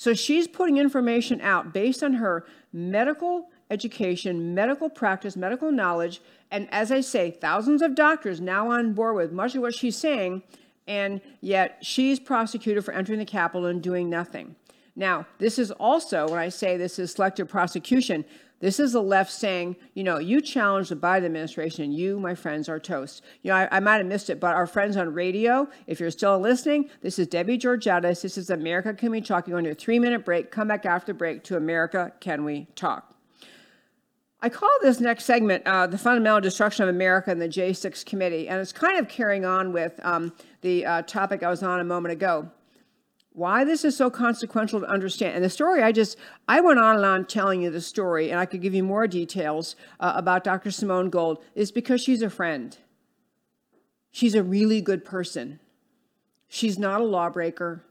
[0.00, 6.20] So she's putting information out based on her medical education, medical practice, medical knowledge,
[6.52, 9.96] and as I say, thousands of doctors now on board with much of what she's
[9.96, 10.44] saying,
[10.86, 14.54] and yet she's prosecuted for entering the Capitol and doing nothing.
[14.94, 18.24] Now, this is also, when I say this is selective prosecution,
[18.60, 22.34] this is the left saying, you know, you challenge the Biden administration and you, my
[22.34, 23.22] friends, are toast.
[23.42, 26.10] You know, I, I might have missed it, but our friends on radio, if you're
[26.10, 28.22] still listening, this is Debbie Georgatos.
[28.22, 29.46] This is America Can We Talk?
[29.46, 30.50] You're going to a three minute break.
[30.50, 33.14] Come back after the break to America Can We Talk?
[34.40, 38.48] I call this next segment uh, The Fundamental Destruction of America and the J6 Committee,
[38.48, 41.84] and it's kind of carrying on with um, the uh, topic I was on a
[41.84, 42.48] moment ago.
[43.38, 45.36] Why this is so consequential to understand.
[45.36, 48.40] And the story, I just, I went on and on telling you the story, and
[48.40, 50.72] I could give you more details uh, about Dr.
[50.72, 52.76] Simone Gold, is because she's a friend.
[54.10, 55.60] She's a really good person.
[56.48, 57.84] She's not a lawbreaker.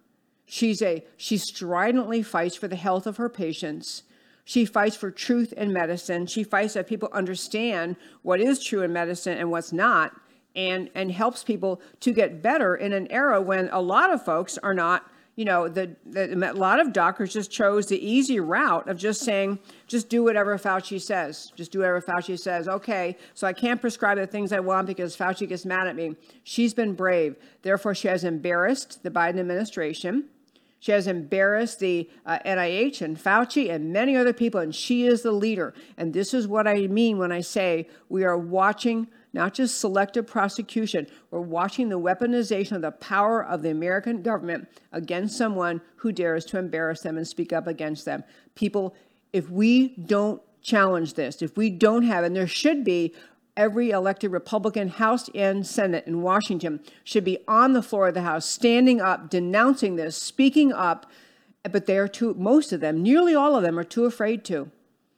[0.46, 4.04] She's a, she stridently fights for the health of her patients
[4.44, 6.26] she fights for truth in medicine.
[6.26, 10.14] She fights that people understand what is true in medicine and what's not,
[10.56, 14.58] and, and helps people to get better in an era when a lot of folks
[14.60, 18.90] are not you know, the, the, a lot of doctors just chose the easy route
[18.90, 21.52] of just saying, just do whatever Fauci says.
[21.56, 22.68] Just do whatever Fauci says.
[22.68, 26.16] Okay, so I can't prescribe the things I want because Fauci gets mad at me.
[26.44, 27.36] She's been brave.
[27.62, 30.26] Therefore, she has embarrassed the Biden administration.
[30.80, 35.22] She has embarrassed the uh, NIH and Fauci and many other people, and she is
[35.22, 35.76] the leader.
[35.98, 40.26] And this is what I mean when I say we are watching not just selective
[40.26, 46.12] prosecution, we're watching the weaponization of the power of the American government against someone who
[46.12, 48.24] dares to embarrass them and speak up against them.
[48.56, 48.96] People,
[49.32, 53.14] if we don't challenge this, if we don't have, and there should be
[53.56, 58.24] every elected Republican, House and Senate in Washington should be on the floor of the
[58.24, 61.06] House, standing up, denouncing this, speaking up.
[61.64, 64.72] But they're too, most of them, nearly all of them, are too afraid to.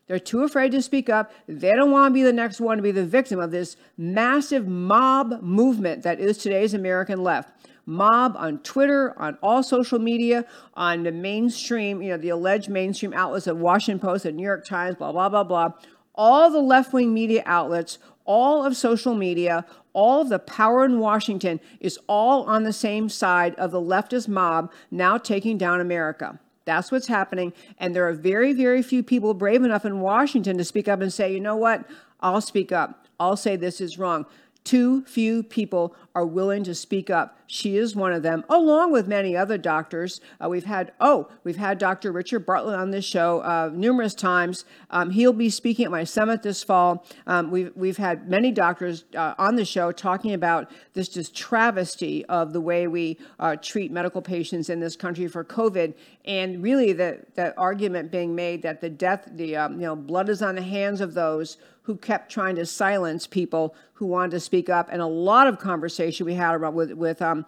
[0.10, 1.32] They're too afraid to speak up.
[1.48, 4.68] They don't want to be the next one to be the victim of this massive
[4.68, 7.54] mob movement that is today's American left.
[7.86, 13.14] Mob on Twitter, on all social media, on the mainstream, you know, the alleged mainstream
[13.14, 15.74] outlets of Washington Post and New York Times, blah, blah, blah, blah.
[16.16, 21.00] All the left wing media outlets all of social media, all of the power in
[21.00, 26.40] Washington is all on the same side of the leftist mob now taking down America.
[26.70, 27.52] That's what's happening.
[27.80, 31.12] And there are very, very few people brave enough in Washington to speak up and
[31.12, 31.84] say, you know what?
[32.20, 33.08] I'll speak up.
[33.20, 34.28] I'll say this is wrong.
[34.64, 37.40] Too few people are willing to speak up.
[37.48, 40.22] She is one of them, along with many other doctors.
[40.40, 42.12] Uh, we've had, oh, we've had Dr.
[42.12, 44.66] Richard Bartlett on this show uh, numerous times.
[44.92, 47.06] Um, he'll be speaking at my summit this fall.
[47.26, 52.26] Um, we've, we've had many doctors uh, on the show talking about this just travesty
[52.26, 55.96] of the way we uh, treat medical patients in this country for COVID.
[56.26, 60.30] And really, the, the argument being made that the death, the um, you know, blood
[60.30, 61.58] is on the hands of those
[61.90, 65.58] who kept trying to silence people who wanted to speak up, and a lot of
[65.58, 67.48] conversation we had about with with um,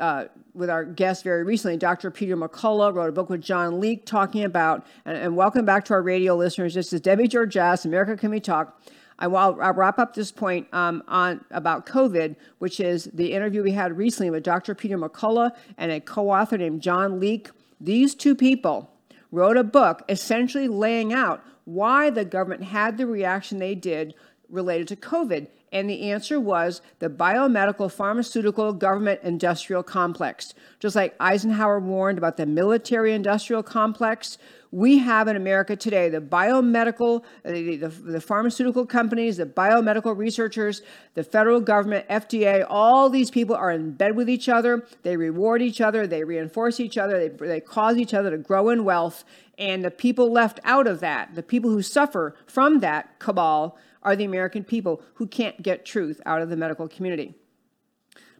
[0.00, 0.24] uh,
[0.54, 2.10] with our guest very recently, Dr.
[2.10, 5.92] Peter McCullough wrote a book with John Leake talking about, and, and welcome back to
[5.92, 6.72] our radio listeners.
[6.72, 8.80] This is Debbie Georgatos, America Can We Talk.
[9.18, 13.62] I will I'll wrap up this point um, on about COVID, which is the interview
[13.62, 14.74] we had recently with Dr.
[14.74, 17.50] Peter McCullough and a co-author named John Leake.
[17.78, 18.90] These two people
[19.30, 24.14] wrote a book essentially laying out why the government had the reaction they did
[24.48, 25.48] related to COVID.
[25.72, 30.52] And the answer was the biomedical pharmaceutical government industrial complex.
[30.78, 34.36] Just like Eisenhower warned about the military industrial complex,
[34.70, 40.82] we have in America today the biomedical, the, the, the, pharmaceutical companies, the biomedical researchers,
[41.14, 44.86] the federal government, FDA, all these people are in bed with each other.
[45.02, 48.70] They reward each other, they reinforce each other, they, they cause each other to grow
[48.70, 49.24] in wealth.
[49.62, 54.16] And the people left out of that, the people who suffer from that cabal, are
[54.16, 57.36] the American people who can't get truth out of the medical community.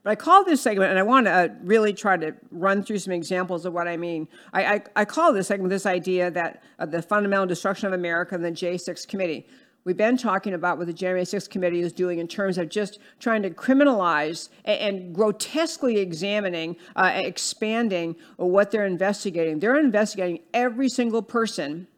[0.02, 2.98] But I call this segment, and I want to uh, really try to run through
[2.98, 4.26] some examples of what I mean.
[4.52, 8.34] I, I, I call this segment this idea that uh, the fundamental destruction of America
[8.34, 9.46] and the J6 committee.
[9.84, 13.00] We've been talking about what the January 6th committee is doing in terms of just
[13.18, 19.58] trying to criminalize and, and grotesquely examining, uh, expanding what they're investigating.
[19.58, 21.88] They're investigating every single person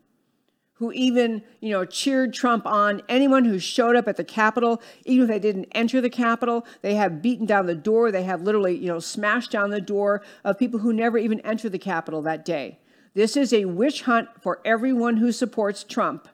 [0.75, 3.03] who even, you know, cheered Trump on.
[3.09, 6.95] Anyone who showed up at the Capitol, even if they didn't enter the Capitol, they
[6.95, 8.11] have beaten down the door.
[8.11, 11.73] They have literally, you know, smashed down the door of people who never even entered
[11.73, 12.79] the Capitol that day.
[13.15, 16.29] This is a witch hunt for everyone who supports Trump,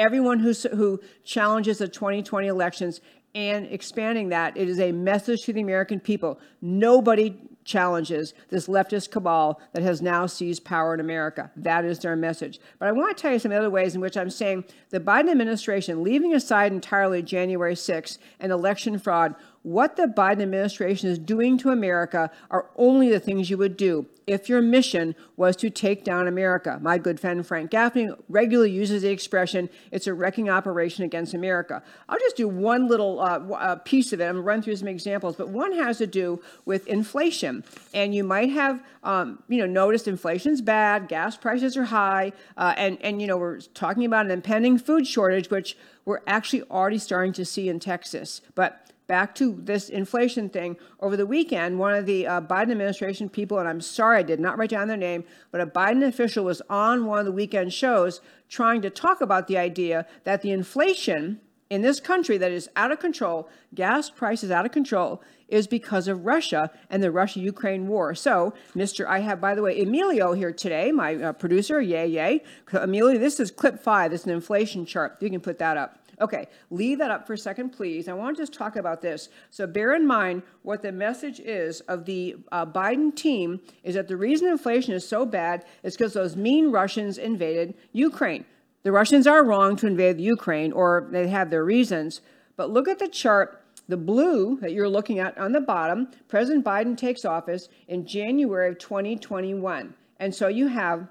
[0.00, 3.00] everyone who, who challenges the 2020 elections,
[3.34, 6.40] and expanding that, it is a message to the American people.
[6.60, 11.50] Nobody challenges this leftist cabal that has now seized power in America.
[11.54, 12.58] That is their message.
[12.78, 15.30] But I want to tell you some other ways in which I'm saying the Biden
[15.30, 21.58] administration, leaving aside entirely January 6th and election fraud, what the Biden administration is doing
[21.58, 26.04] to America are only the things you would do if your mission was to take
[26.04, 26.78] down America.
[26.80, 31.82] My good friend Frank Gaffney regularly uses the expression, it's a wrecking operation against America.
[32.08, 34.24] I'll just do one little uh, uh, piece of it.
[34.24, 37.64] I'm going to run through some examples, but one has to do with inflation.
[37.92, 42.74] And you might have, um, you know, noticed inflation's bad, gas prices are high, uh,
[42.76, 46.98] and, and, you know, we're talking about an impending food shortage, which we're actually already
[46.98, 48.42] starting to see in Texas.
[48.54, 50.76] But back to this inflation thing.
[51.00, 54.38] Over the weekend one of the uh, biden administration people and i'm sorry i did
[54.38, 57.72] not write down their name but a biden official was on one of the weekend
[57.72, 61.40] shows trying to talk about the idea that the inflation
[61.70, 66.06] in this country that is out of control gas prices out of control is because
[66.06, 68.14] of russia and the russia ukraine war.
[68.14, 72.42] So mr i have by the way emilio here today my uh, producer yay yay.
[72.72, 75.16] Emilio this is clip five it's an inflation chart.
[75.20, 78.06] You can put that up Okay, leave that up for a second, please.
[78.06, 79.30] I want to just talk about this.
[79.48, 84.06] So bear in mind what the message is of the uh, Biden team is that
[84.06, 88.44] the reason inflation is so bad is because those mean Russians invaded Ukraine.
[88.82, 92.20] The Russians are wrong to invade the Ukraine, or they have their reasons.
[92.56, 93.62] But look at the chart.
[93.88, 98.68] The blue that you're looking at on the bottom, President Biden takes office in January
[98.68, 99.94] of 2021.
[100.18, 101.08] And so you have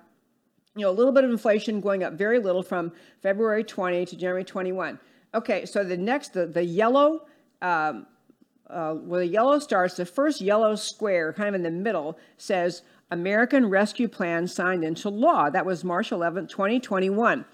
[0.80, 4.16] you know, a little bit of inflation going up very little from February 20 to
[4.16, 5.00] January 21.
[5.34, 7.26] Okay, so the next, the, the yellow,
[7.62, 8.08] um,
[8.70, 12.84] uh, where the yellow starts, the first yellow square, kind of in the middle, says
[13.12, 15.50] American Rescue Plan signed into law.
[15.50, 17.46] That was March 11, 2021.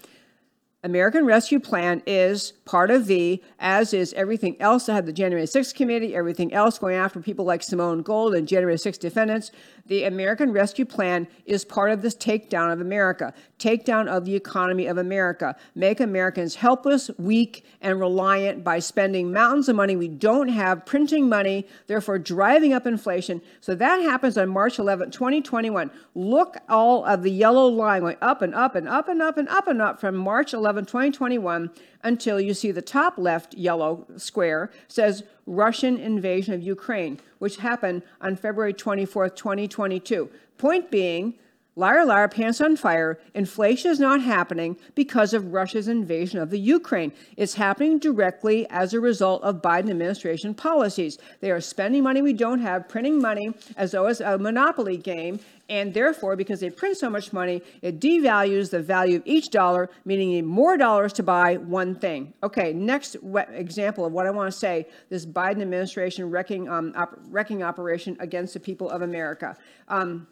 [0.84, 5.46] American Rescue Plan is part of the, as is everything else that had the January
[5.46, 9.52] 6th committee, everything else going after people like Simone Gold and January 6th defendants.
[9.86, 14.86] The American Rescue Plan is part of this takedown of America, takedown of the economy
[14.86, 20.48] of America, make Americans helpless, weak, and reliant by spending mountains of money we don't
[20.48, 23.40] have, printing money, therefore driving up inflation.
[23.60, 25.88] So that happens on March 11, 2021.
[26.16, 29.48] Look all of the yellow line going up and up and up and up and
[29.48, 31.70] up and up from March 11, 2021
[32.02, 38.02] until you see the top left yellow square says Russian invasion of Ukraine, which happened
[38.20, 40.28] on February 24th, 2022.
[40.58, 41.34] Point being,
[41.78, 43.18] Liar, liar, pants on fire.
[43.34, 47.12] Inflation is not happening because of Russia's invasion of the Ukraine.
[47.36, 51.18] It's happening directly as a result of Biden administration policies.
[51.40, 55.38] They are spending money we don't have, printing money as though it's a monopoly game,
[55.68, 59.90] and therefore, because they print so much money, it devalues the value of each dollar,
[60.06, 62.32] meaning you need more dollars to buy one thing.
[62.42, 63.18] Okay, next
[63.52, 68.16] example of what I want to say this Biden administration wrecking, um, op- wrecking operation
[68.18, 69.58] against the people of America.
[69.88, 70.26] Um,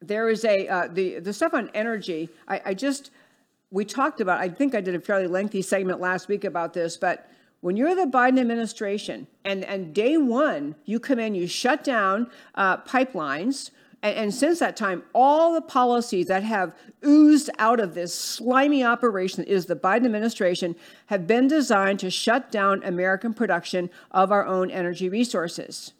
[0.00, 2.28] there is a uh, the the stuff on energy.
[2.48, 3.10] I, I just
[3.70, 4.40] we talked about.
[4.40, 7.30] I think I did a fairly lengthy segment last week about this, but
[7.60, 12.30] when you're the Biden administration and and day one you come in, you shut down
[12.54, 13.70] uh, pipelines.
[14.02, 16.74] And, and since that time, all the policies that have
[17.04, 20.74] oozed out of this slimy operation is the Biden administration
[21.06, 25.92] have been designed to shut down American production of our own energy resources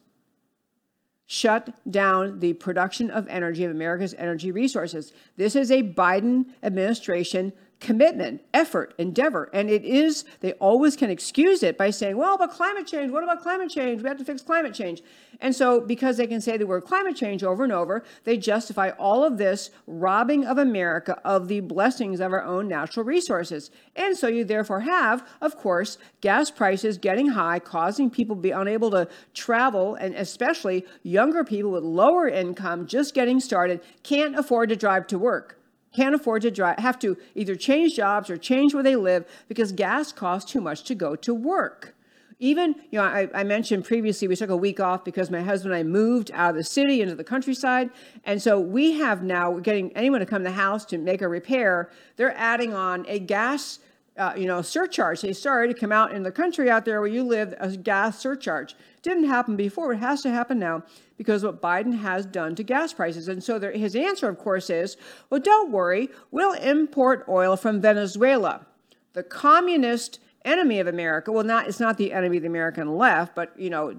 [1.33, 5.13] shut down the production of energy of America's energy resources.
[5.37, 9.49] This is a Biden administration commitment, effort, endeavor.
[9.55, 13.25] And it is, they always can excuse it by saying, well, but climate change, what
[13.25, 14.03] about climate change?
[14.03, 15.03] We have to fix climate change.
[15.41, 18.91] And so, because they can say the word climate change over and over, they justify
[18.91, 23.71] all of this robbing of America of the blessings of our own natural resources.
[23.97, 28.51] And so, you therefore have, of course, gas prices getting high, causing people to be
[28.51, 34.69] unable to travel, and especially younger people with lower income just getting started can't afford
[34.69, 35.60] to drive to work
[35.93, 39.73] can't afford to drive, have to either change jobs or change where they live because
[39.73, 41.95] gas costs too much to go to work.
[42.39, 45.75] Even, you know, I, I, mentioned previously we took a week off because my husband
[45.75, 47.91] and I moved out of the city into the countryside.
[48.25, 51.21] And so we have now, we're getting anyone to come to the house to make
[51.21, 53.81] a repair, they're adding on a gas
[54.17, 55.23] uh, you know, surcharge.
[55.23, 58.19] They started to come out in the country out there where you live, a gas
[58.19, 58.75] surcharge.
[59.03, 60.83] Didn't happen before, it has to happen now
[61.21, 63.29] because what Biden has done to gas prices.
[63.29, 64.97] And so there, his answer, of course, is,
[65.29, 68.65] well, don't worry, we'll import oil from Venezuela.
[69.13, 71.31] The communist enemy of America.
[71.31, 73.95] Well, not it's not the enemy of the American left, but you know,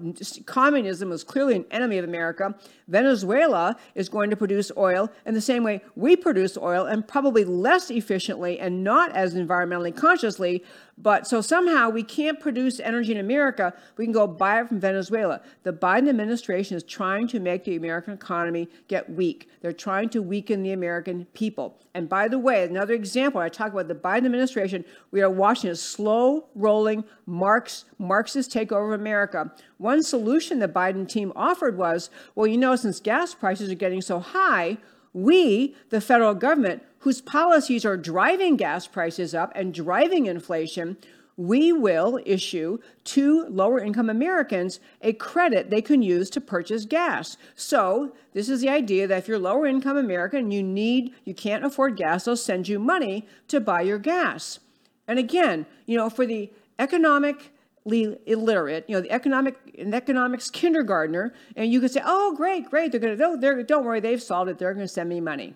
[0.46, 2.56] communism was clearly an enemy of America.
[2.92, 7.42] Venezuela is going to produce oil in the same way we produce oil, and probably
[7.44, 10.62] less efficiently and not as environmentally consciously.
[10.98, 13.72] But so somehow we can't produce energy in America.
[13.96, 15.40] We can go buy it from Venezuela.
[15.62, 19.48] The Biden administration is trying to make the American economy get weak.
[19.62, 21.80] They're trying to weaken the American people.
[21.94, 25.70] And by the way, another example, I talk about the Biden administration, we are watching
[25.70, 29.50] a slow rolling Marx, Marxist takeover of America.
[29.82, 34.00] One solution the Biden team offered was well, you know, since gas prices are getting
[34.00, 34.78] so high,
[35.12, 40.98] we, the federal government, whose policies are driving gas prices up and driving inflation,
[41.36, 47.36] we will issue to lower income Americans a credit they can use to purchase gas.
[47.56, 51.34] So, this is the idea that if you're lower income American, and you need you
[51.34, 54.60] can't afford gas, they'll send you money to buy your gas.
[55.08, 57.50] And again, you know, for the economically
[57.84, 62.92] illiterate, you know, the economic an economics kindergartner, and you could say, "Oh, great, great,
[62.92, 64.58] they're going to don't worry, they've solved it.
[64.58, 65.54] They're going to send me money."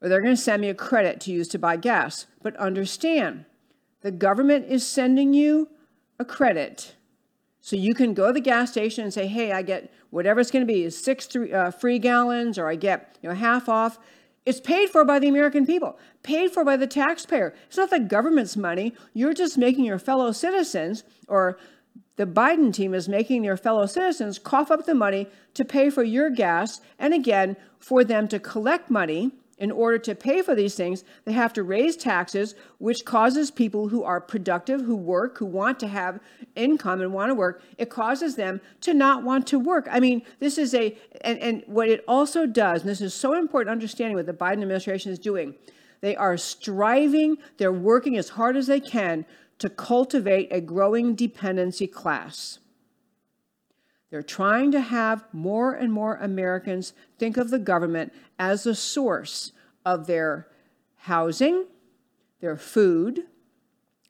[0.00, 2.26] Or they're going to send me a credit to use to buy gas.
[2.42, 3.46] But understand,
[4.02, 5.70] the government is sending you
[6.18, 6.94] a credit.
[7.60, 10.50] So you can go to the gas station and say, hey, I get whatever it's
[10.50, 13.98] going to be, six three, uh, free gallons, or I get you know half off.
[14.46, 17.54] It's paid for by the American people, paid for by the taxpayer.
[17.66, 18.94] It's not the government's money.
[19.12, 21.58] You're just making your fellow citizens, or
[22.16, 26.02] the Biden team is making their fellow citizens cough up the money to pay for
[26.02, 30.74] your gas, and again, for them to collect money in order to pay for these
[30.74, 35.46] things, they have to raise taxes, which causes people who are productive, who work, who
[35.46, 36.20] want to have
[36.54, 39.88] income and want to work, it causes them to not want to work.
[39.90, 43.34] I mean, this is a, and, and what it also does, and this is so
[43.34, 45.54] important understanding what the Biden administration is doing,
[46.00, 49.26] they are striving, they're working as hard as they can
[49.58, 52.60] to cultivate a growing dependency class.
[54.10, 59.52] They're trying to have more and more Americans think of the government as a source
[59.84, 60.48] of their
[60.96, 61.66] housing,
[62.40, 63.24] their food,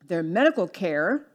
[0.06, 1.26] their medical care,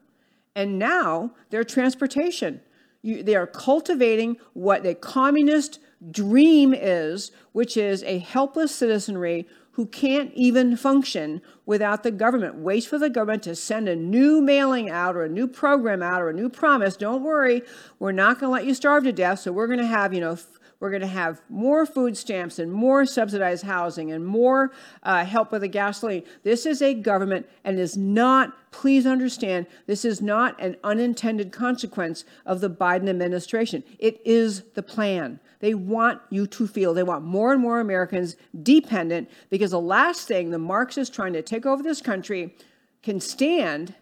[0.56, 2.62] and now their transportation.
[3.02, 9.88] You, they are cultivating what the communist dream is, which is a helpless citizenry who
[9.88, 12.56] can't even function without the government.
[12.56, 16.22] Wait for the government to send a new mailing out or a new program out
[16.22, 16.96] or a new promise.
[16.96, 17.64] Don't worry,
[17.98, 19.40] we're not going to let you starve to death.
[19.40, 20.38] So we're going to have, you know,
[20.84, 24.74] we're going to have more food stamps and more subsidized housing and more
[25.04, 26.24] uh, help with the gasoline.
[26.44, 32.26] This is a government and is not, please understand, this is not an unintended consequence
[32.46, 33.82] of the Biden administration.
[33.98, 35.40] It is the plan.
[35.62, 40.28] They want you to feel, they want more and more Americans dependent because the last
[40.28, 42.58] thing the Marxists trying to take over this country
[43.02, 43.96] can stand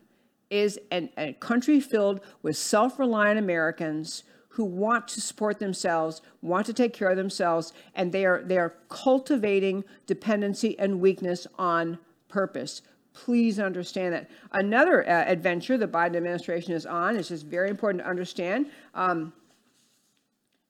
[0.50, 6.66] is an, a country filled with self reliant Americans who want to support themselves, want
[6.66, 11.98] to take care of themselves, and they are, they are cultivating dependency and weakness on
[12.28, 12.82] purpose.
[13.14, 14.30] Please understand that.
[14.52, 18.68] Another uh, adventure the Biden administration is on is just very important to understand.
[18.94, 19.32] Um,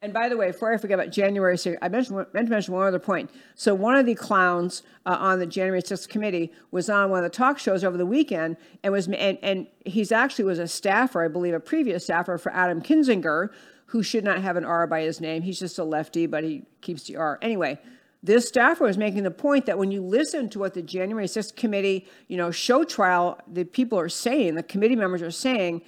[0.03, 2.87] and by the way, before I forget about January 6th, I meant to mention one
[2.87, 3.29] other point.
[3.53, 7.31] So one of the clowns uh, on the January 6th committee was on one of
[7.31, 11.23] the talk shows over the weekend, and was and, and he's actually was a staffer,
[11.23, 13.49] I believe, a previous staffer for Adam Kinzinger,
[13.91, 15.41] who should not have an R by his name.
[15.41, 17.77] He's just a lefty, but he keeps the R anyway.
[18.23, 21.57] This staffer was making the point that when you listen to what the January 6th
[21.57, 25.81] committee, you know, show trial, the people are saying, the committee members are saying,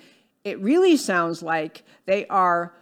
[0.43, 2.73] it really sounds like they are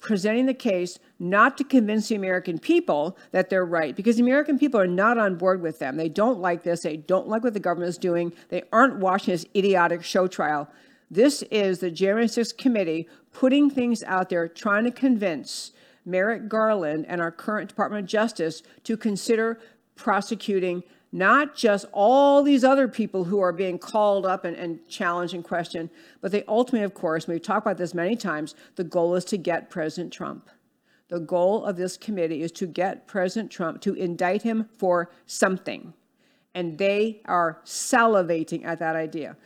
[0.00, 4.58] presenting the case not to convince the American people that they're right, because the American
[4.58, 5.98] people are not on board with them.
[5.98, 6.82] They don't like this.
[6.82, 8.32] They don't like what the government is doing.
[8.48, 10.70] They aren't watching this idiotic show trial.
[11.10, 15.72] This is the January 6th committee putting things out there, trying to convince
[16.04, 19.60] Merrick Garland and our current Department of Justice to consider
[19.96, 20.82] prosecuting
[21.12, 25.44] not just all these other people who are being called up and, and challenged and
[25.44, 25.88] questioned,
[26.20, 29.36] but they ultimately, of course, we've talked about this many times, the goal is to
[29.36, 30.50] get President Trump.
[31.08, 35.94] The goal of this committee is to get President Trump to indict him for something.
[36.52, 39.36] And they are salivating at that idea.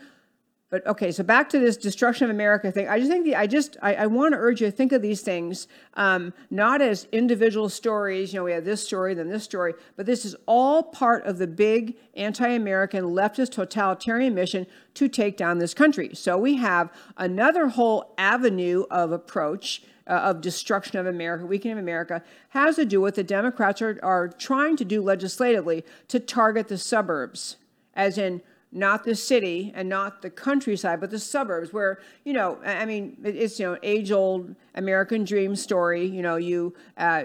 [0.70, 2.88] But okay, so back to this destruction of America thing.
[2.88, 5.00] I just think the, I just I, I want to urge you to think of
[5.00, 8.34] these things um, not as individual stories.
[8.34, 11.38] You know, we have this story, then this story, but this is all part of
[11.38, 16.10] the big anti-American leftist totalitarian mission to take down this country.
[16.12, 19.82] So we have another whole avenue of approach.
[20.06, 24.00] Uh, of destruction of America, weakening of America, has to do with the Democrats are,
[24.02, 27.58] are trying to do legislatively to target the suburbs,
[27.92, 28.40] as in
[28.70, 33.16] not the city and not the countryside, but the suburbs where, you know, I mean,
[33.24, 36.04] it's, you know, age old American dream story.
[36.04, 37.24] You know, you, uh,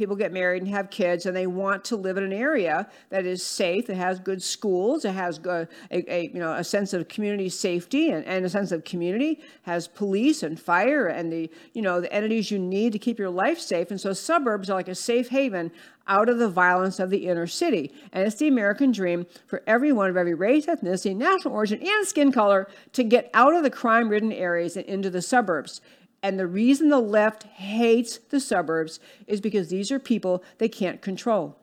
[0.00, 3.26] people get married and have kids and they want to live in an area that
[3.26, 7.06] is safe that has good schools it has a, a, you know a sense of
[7.06, 11.82] community safety and, and a sense of community has police and fire and the you
[11.82, 14.88] know the entities you need to keep your life safe and so suburbs are like
[14.88, 15.70] a safe haven
[16.08, 17.92] out of the violence of the inner city.
[18.12, 22.32] And it's the American dream for everyone of every race, ethnicity, national origin, and skin
[22.32, 25.80] color to get out of the crime ridden areas and into the suburbs.
[26.22, 31.00] And the reason the left hates the suburbs is because these are people they can't
[31.00, 31.56] control.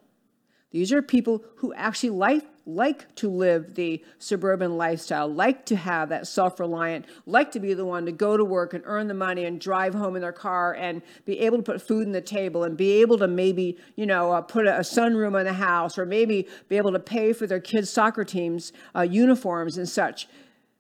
[0.72, 6.10] These are people who actually like, like to live the suburban lifestyle, like to have
[6.10, 9.14] that self reliant, like to be the one to go to work and earn the
[9.14, 12.20] money and drive home in their car and be able to put food on the
[12.20, 15.54] table and be able to maybe, you know, uh, put a, a sunroom in the
[15.54, 19.88] house or maybe be able to pay for their kids' soccer teams' uh, uniforms and
[19.88, 20.28] such.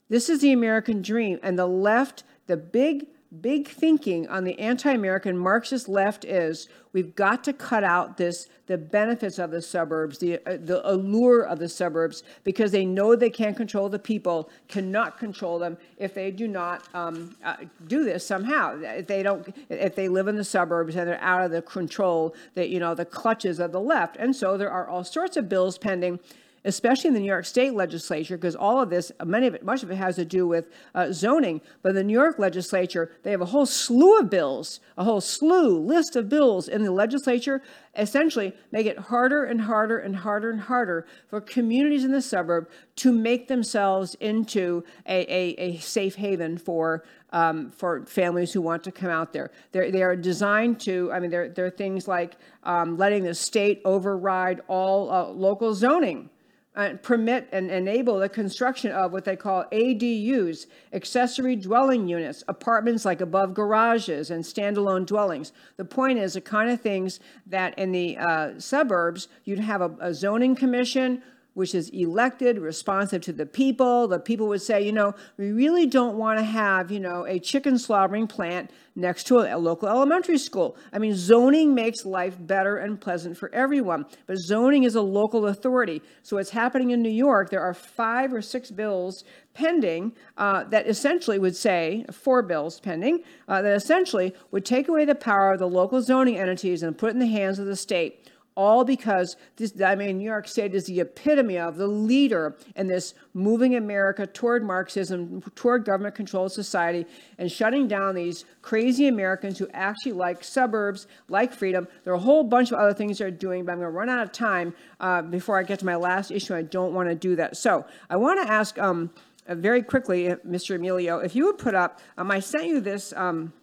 [0.09, 1.39] This is the American dream.
[1.41, 3.07] And the left, the big
[3.41, 8.78] big thinking on the anti-American Marxist left is we've got to cut out this the
[8.78, 13.30] benefits of the suburbs, the uh, the allure of the suburbs, because they know they
[13.30, 17.55] can't control the people, cannot control them if they do not um, uh,
[17.88, 18.78] do this somehow.
[18.82, 22.36] If they don't, if they live in the suburbs and they're out of the control,
[22.55, 25.47] that you know the clutches of the left, and so there are all sorts of
[25.47, 26.19] bills pending
[26.68, 29.84] especially in the New York State legislature, because all of this, many of it, much
[29.84, 31.61] of it has to do with uh, zoning.
[31.82, 35.80] But the New York legislature, they have a whole slew of bills, a whole slew
[35.80, 37.63] list of bills in the legislature,
[37.95, 42.70] essentially make it harder and harder and harder and harder for communities in the suburb
[42.97, 48.84] to make themselves into a, a, a safe haven for um, for families who want
[48.86, 49.51] to come out there.
[49.74, 53.82] They're, they are designed to, I mean, there, are things like um, letting the state
[53.84, 56.30] override all uh, local zoning
[56.78, 63.03] uh, permit and enable the construction of what they call ADUs, accessory dwelling units, apartments
[63.03, 65.51] like above garages and standalone dwellings.
[65.78, 69.91] The point is the kind of things that in the uh, suburbs you'd have a,
[69.99, 71.23] a zoning commission
[71.57, 74.07] which is elected, responsive to the people.
[74.07, 77.39] The people would say, you know, we really don't want to have, you know, a
[77.39, 80.77] chicken slaughtering plant next to a, local elementary school.
[80.93, 85.47] I mean, zoning makes life better and pleasant for everyone, but zoning is a local
[85.47, 86.03] authority.
[86.21, 89.23] So what's happening in New York, there are five or six bills
[89.55, 95.05] pending uh, that essentially would say, four bills pending, uh, that essentially would take away
[95.05, 97.75] the power of the local zoning entities and put it in the hands of the
[97.75, 98.26] state
[98.57, 102.87] all because this, I mean, New York State is the epitome of the leader in
[102.87, 107.05] this moving America toward Marxism, toward government controlled society,
[107.37, 111.87] and shutting down these crazy Americans who actually like suburbs, like freedom.
[112.03, 114.09] There are a whole bunch of other things they're doing, but I'm going to run
[114.09, 116.55] out of time uh, before I get to my last issue.
[116.55, 117.57] I don't want to do that.
[117.57, 119.11] So I want to ask um,
[119.47, 120.75] uh, very quickly, uh, Mr.
[120.75, 123.13] Emilio, if you would put up, um, I sent you this.
[123.15, 123.53] Um,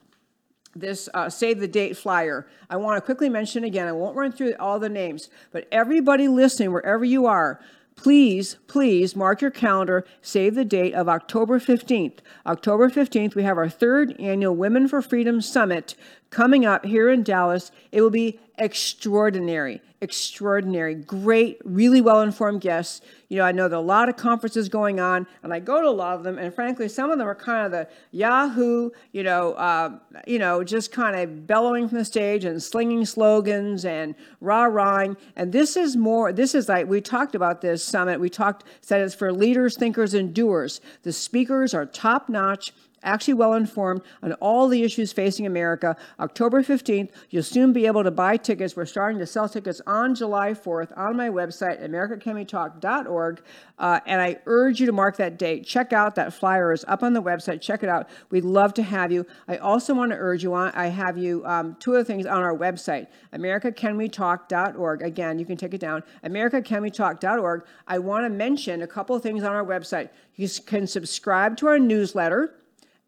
[0.77, 2.47] this uh, save the date flyer.
[2.69, 6.29] I want to quickly mention again, I won't run through all the names, but everybody
[6.29, 7.61] listening, wherever you are,
[7.97, 12.19] please, please mark your calendar, save the date of October 15th.
[12.47, 15.95] October 15th, we have our third annual Women for Freedom Summit
[16.35, 17.71] coming up here in Dallas.
[17.93, 23.01] It will be extraordinary, extraordinary, great, really well informed guests.
[23.29, 25.81] You know, I know there are a lot of conferences going on, and I go
[25.81, 28.91] to a lot of them, and frankly, some of them are kind of the Yahoo,
[29.13, 33.85] you know, uh, you know, just kind of bellowing from the stage and slinging slogans
[33.85, 35.17] and rah rahing.
[35.37, 36.33] And this is more.
[36.33, 38.19] This is like we talked about this summit.
[38.19, 40.81] We talked said it's for leaders, thinkers, and doers.
[41.05, 42.73] The speakers are top notch
[43.05, 45.97] actually well informed on all the issues facing America.
[46.19, 48.75] October 15th, you'll soon be able to buy tickets.
[48.75, 53.43] We're starting to sell tickets on July 4th on my website, americacanwetalk.org.
[53.79, 55.67] Uh, and I urge you to mark that date.
[55.67, 57.61] Check out that flyer is up on the website.
[57.61, 58.09] Check it out.
[58.31, 59.27] We'd love to have you.
[59.49, 62.43] I also want to urge you on, I have you um, two other things on
[62.43, 65.03] our website, americacanwetalk.org.
[65.03, 67.65] Again, you can take it down, americacanwetalk.org.
[67.87, 70.11] I want to mention a couple of things on our website.
[70.37, 72.55] You can subscribe to our newsletter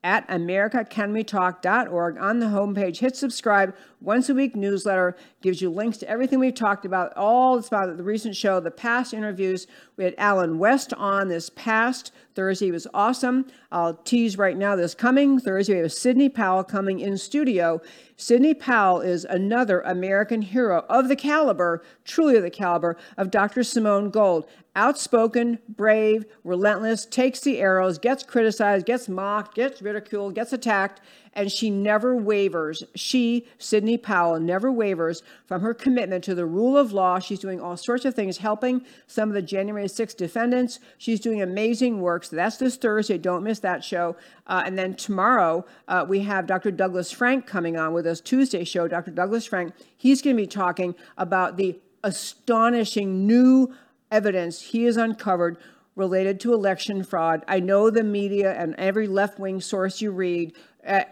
[0.07, 2.99] at americacanwetalk.org on the homepage.
[2.99, 3.75] Hit subscribe.
[4.01, 8.05] Once a week newsletter gives you links to everything we've talked about, all about the
[8.05, 9.67] recent show, the past interviews.
[9.97, 12.71] We had Allen West on this past Thursday.
[12.71, 13.47] Was awesome.
[13.73, 15.75] I'll tease right now this coming Thursday.
[15.75, 17.81] We have Sidney Powell coming in studio.
[18.17, 23.65] Sidney Powell is another American hero of the caliber, truly of the caliber, of Dr.
[23.65, 30.53] Simone Gold outspoken, brave, relentless, takes the arrows, gets criticized, gets mocked, gets ridiculed gets
[30.53, 31.01] attacked,
[31.37, 32.83] and she never wavers.
[32.95, 37.19] She, Sidney Powell, never wavers from her commitment to the rule of law.
[37.19, 40.81] She's doing all sorts of things, helping some of the January 6th defendants.
[40.97, 42.25] She's doing amazing work.
[42.25, 43.19] So that's this Thursday.
[43.19, 44.17] Don't miss that show.
[44.47, 46.71] Uh, and then tomorrow, uh, we have Dr.
[46.71, 48.89] Douglas Frank coming on with us Tuesday show.
[48.89, 49.11] Dr.
[49.11, 53.75] Douglas Frank, he's going to be talking about the astonishing new
[54.11, 55.59] evidence he has uncovered
[55.97, 57.43] related to election fraud.
[57.49, 60.55] I know the media and every left wing source you read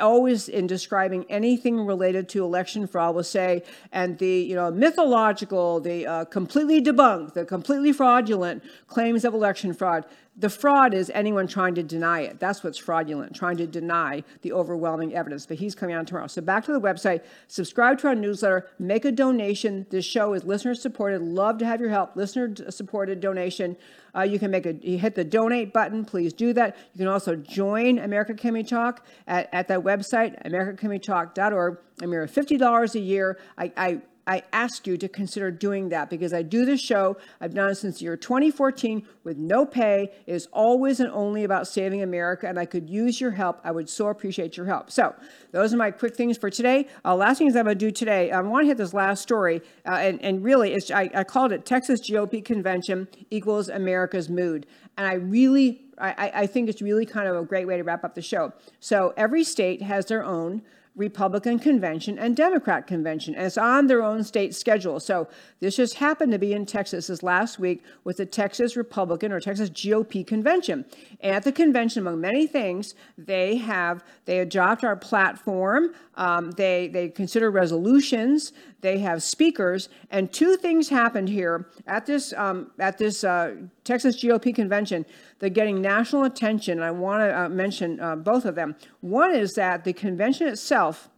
[0.01, 3.63] always in describing anything related to election fraud will say,
[3.93, 9.73] and the you know mythological, the uh, completely debunked, the completely fraudulent claims of election
[9.75, 10.05] fraud.
[10.37, 12.41] The fraud is anyone trying to deny it.
[12.41, 15.47] That's what's fraudulent, trying to deny the overwhelming evidence.
[15.47, 16.27] But he's coming on tomorrow.
[16.27, 19.87] So back to the website, subscribe to our newsletter, make a donation.
[19.91, 21.23] This show is listener supported.
[21.23, 22.17] Love to have your help.
[22.17, 23.77] Listener supported donation.
[24.17, 26.05] Uh, you can make a you hit the donate button.
[26.05, 26.77] Please do that.
[26.95, 31.79] You can also join America We Talk at, at that website, americacanwetalk.org.
[32.03, 33.39] I mean, $50 a year.
[33.57, 37.17] I, I I ask you to consider doing that because I do this show.
[37.41, 40.11] I've done it since the year 2014 with no pay.
[40.27, 43.61] It is always and only about saving America, and I could use your help.
[43.65, 44.91] I would so appreciate your help.
[44.91, 45.15] So,
[45.53, 46.89] those are my quick things for today.
[47.05, 49.61] Uh, last things I'm going to do today, I want to hit this last story,
[49.87, 54.67] uh, and, and really, it's, I, I called it Texas GOP Convention equals America's mood.
[54.97, 58.05] And I really, I, I think it's really kind of a great way to wrap
[58.05, 58.53] up the show.
[58.81, 60.63] So, every state has their own
[60.97, 65.01] Republican convention and Democrat convention, and it's on their own state schedule.
[65.01, 65.29] So
[65.59, 69.41] this just happened to be in Texas this last week with the Texas Republican or
[69.41, 70.85] Texas GOP convention.
[71.21, 75.95] At the convention, among many things, they have they adopt our platform.
[76.15, 78.53] Um, they they consider resolutions.
[78.85, 84.23] They have speakers, and two things happened here at this um, at this uh, Texas
[84.23, 85.07] GOP convention
[85.39, 86.83] they're getting national attention.
[86.83, 88.77] I want to uh, mention uh, both of them.
[89.01, 91.09] One is that the convention itself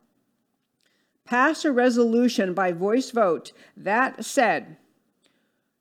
[1.25, 4.77] passed a resolution by voice vote that said,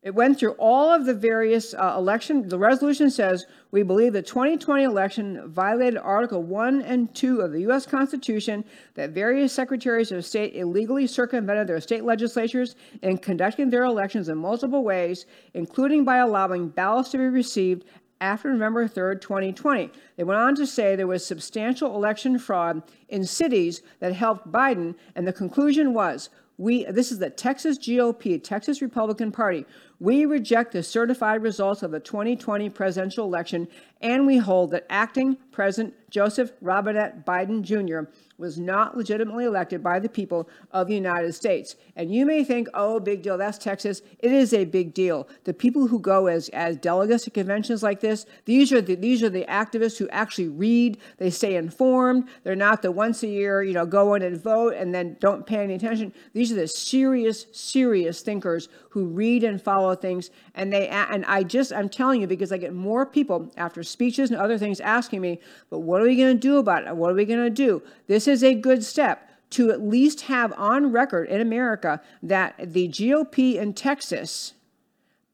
[0.02, 2.48] it went through all of the various uh, election.
[2.48, 7.62] The resolution says we believe the 2020 election violated Article 1 and 2 of the
[7.62, 7.86] U.S.
[7.86, 14.28] Constitution, that various secretaries of state illegally circumvented their state legislatures in conducting their elections
[14.28, 17.84] in multiple ways, including by allowing ballots to be received
[18.20, 19.90] after November 3rd, 2020.
[20.16, 24.94] They went on to say there was substantial election fraud in cities that helped Biden,
[25.14, 29.66] and the conclusion was we this is the Texas GOP, Texas Republican Party.
[29.98, 33.68] We reject the certified results of the 2020 presidential election,
[34.00, 39.98] and we hold that acting President Joseph Robinette Biden Jr was not legitimately elected by
[39.98, 41.76] the people of the United States.
[41.96, 44.02] And you may think, oh, big deal, that's Texas.
[44.18, 45.28] It is a big deal.
[45.44, 49.22] The people who go as, as delegates to conventions like this, these are, the, these
[49.22, 52.28] are the activists who actually read, they stay informed.
[52.44, 55.46] They're not the once a year, you know, go in and vote and then don't
[55.46, 56.12] pay any attention.
[56.32, 60.30] These are the serious, serious thinkers who read and follow things.
[60.54, 64.30] And they, and I just, I'm telling you, because I get more people after speeches
[64.30, 66.96] and other things asking me, but what are we going to do about it?
[66.96, 67.82] What are we going to do?
[68.06, 72.54] This this is a good step to at least have on record in America that
[72.58, 74.54] the GOP in Texas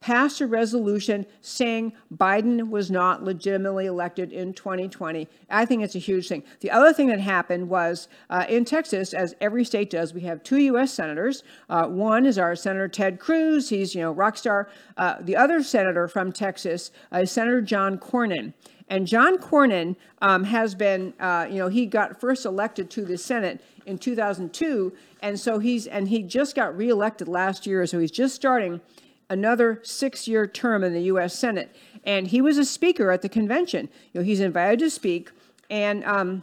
[0.00, 5.28] passed a resolution saying Biden was not legitimately elected in 2020.
[5.48, 6.42] I think it's a huge thing.
[6.60, 10.42] The other thing that happened was uh, in Texas, as every state does, we have
[10.42, 10.92] two U.S.
[10.92, 11.44] senators.
[11.70, 13.68] Uh, one is our Senator Ted Cruz.
[13.68, 14.68] He's, you know, rock star.
[14.96, 18.52] Uh, the other senator from Texas is Senator John Cornyn.
[18.92, 23.16] And John Cornyn um, has been, uh, you know, he got first elected to the
[23.16, 28.10] Senate in 2002, and so he's and he just got reelected last year, so he's
[28.10, 28.82] just starting
[29.30, 31.38] another six-year term in the U.S.
[31.38, 31.74] Senate.
[32.04, 33.88] And he was a speaker at the convention.
[34.12, 35.30] You know, he's invited to speak,
[35.70, 36.42] and um,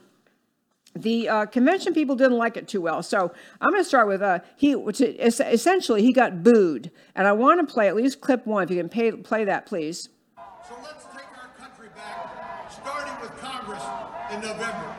[0.96, 3.04] the uh, convention people didn't like it too well.
[3.04, 3.32] So
[3.62, 4.72] I'm going to start with uh, he.
[4.72, 8.64] Essentially he got booed, and I want to play at least clip one.
[8.64, 10.10] If you can pay, play that, please.
[14.32, 14.99] In November.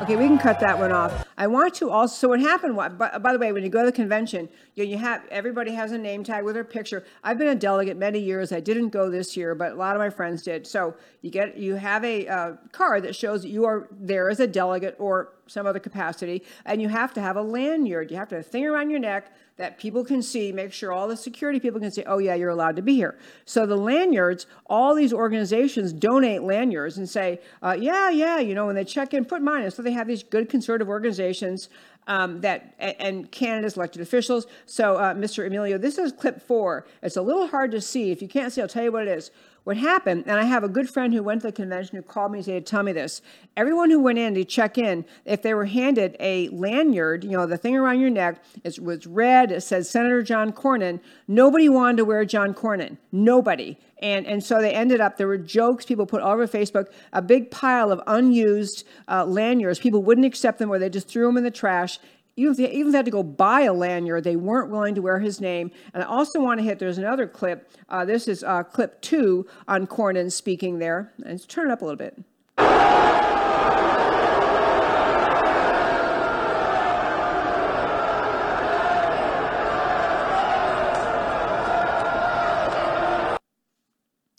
[0.00, 1.26] Okay, we can cut that one off.
[1.36, 2.14] I want to also.
[2.14, 2.74] So what happened?
[2.74, 5.92] By, by the way, when you go to the convention, you, you have everybody has
[5.92, 7.04] a name tag with their picture.
[7.22, 8.50] I've been a delegate many years.
[8.50, 10.66] I didn't go this year, but a lot of my friends did.
[10.66, 14.46] So you get you have a uh, card that shows you are there as a
[14.46, 18.10] delegate or some other capacity, and you have to have a lanyard.
[18.10, 20.90] You have to have a thing around your neck that people can see, make sure
[20.90, 23.18] all the security people can see, oh, yeah, you're allowed to be here.
[23.44, 28.66] So the lanyards, all these organizations donate lanyards and say, uh, yeah, yeah, you know,
[28.66, 29.70] when they check in, put mine in.
[29.70, 31.68] So they have these good conservative organizations
[32.06, 34.46] um, that and Canada's elected officials.
[34.64, 35.46] So, uh, Mr.
[35.46, 36.86] Emilio, this is clip four.
[37.02, 38.10] It's a little hard to see.
[38.10, 39.30] If you can't see, I'll tell you what it is.
[39.64, 42.32] What happened, and I have a good friend who went to the convention who called
[42.32, 43.20] me and said, Tell me this.
[43.56, 47.46] Everyone who went in to check in, if they were handed a lanyard, you know,
[47.46, 51.98] the thing around your neck, it was red, it said Senator John Cornyn, nobody wanted
[51.98, 52.96] to wear John Cornyn.
[53.12, 53.78] Nobody.
[54.00, 57.20] And, and so they ended up, there were jokes people put all over Facebook, a
[57.20, 59.78] big pile of unused uh, lanyards.
[59.78, 61.98] People wouldn't accept them or they just threw them in the trash
[62.40, 65.18] even if, they, even had to go buy a lanyard, they weren't willing to wear
[65.18, 65.70] his name.
[65.92, 67.70] And I also want to hit, there's another clip.
[67.88, 71.12] Uh, this is uh, clip two on Cornyn speaking there.
[71.18, 72.18] Let's turn it up a little bit.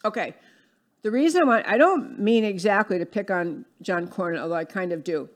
[0.03, 0.33] Okay.
[1.03, 4.91] The reason why I don't mean exactly to pick on John Cornyn, although I kind
[4.91, 5.29] of do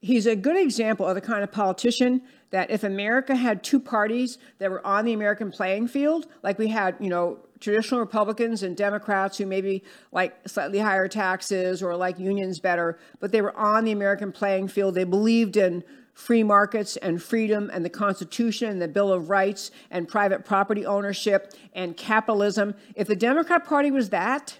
[0.00, 4.38] he's a good example of the kind of politician that if America had two parties
[4.58, 8.76] that were on the American playing field, like we had, you know, traditional Republicans and
[8.76, 9.82] Democrats who maybe
[10.12, 14.68] like slightly higher taxes or like unions better, but they were on the American playing
[14.68, 14.94] field.
[14.94, 15.82] They believed in
[16.14, 20.86] free markets and freedom and the Constitution and the Bill of Rights and private property
[20.86, 22.74] ownership and capitalism.
[22.94, 24.58] If the Democrat Party was that,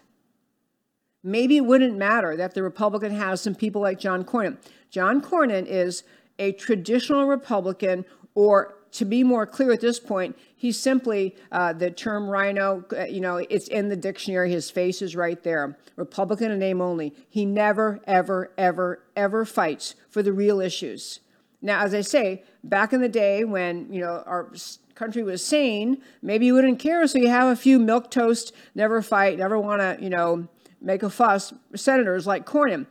[1.23, 4.57] maybe it wouldn't matter that the Republican has some people like John Cornyn.
[4.91, 6.05] John Cornyn is
[6.39, 8.05] a traditional Republican,
[8.35, 12.85] or to be more clear at this point, he's simply uh, the term RINO.
[12.97, 14.51] Uh, you know, it's in the dictionary.
[14.51, 15.77] His face is right there.
[15.97, 17.15] Republican in name only.
[17.29, 21.21] He never, ever, ever, ever fights for the real issues.
[21.61, 24.53] Now, as I say, back in the day when you know our
[24.95, 27.07] country was sane, maybe you wouldn't care.
[27.07, 30.49] So you have a few milk toast, never fight, never want to, you know,
[30.81, 32.87] make a fuss senators like Cornyn.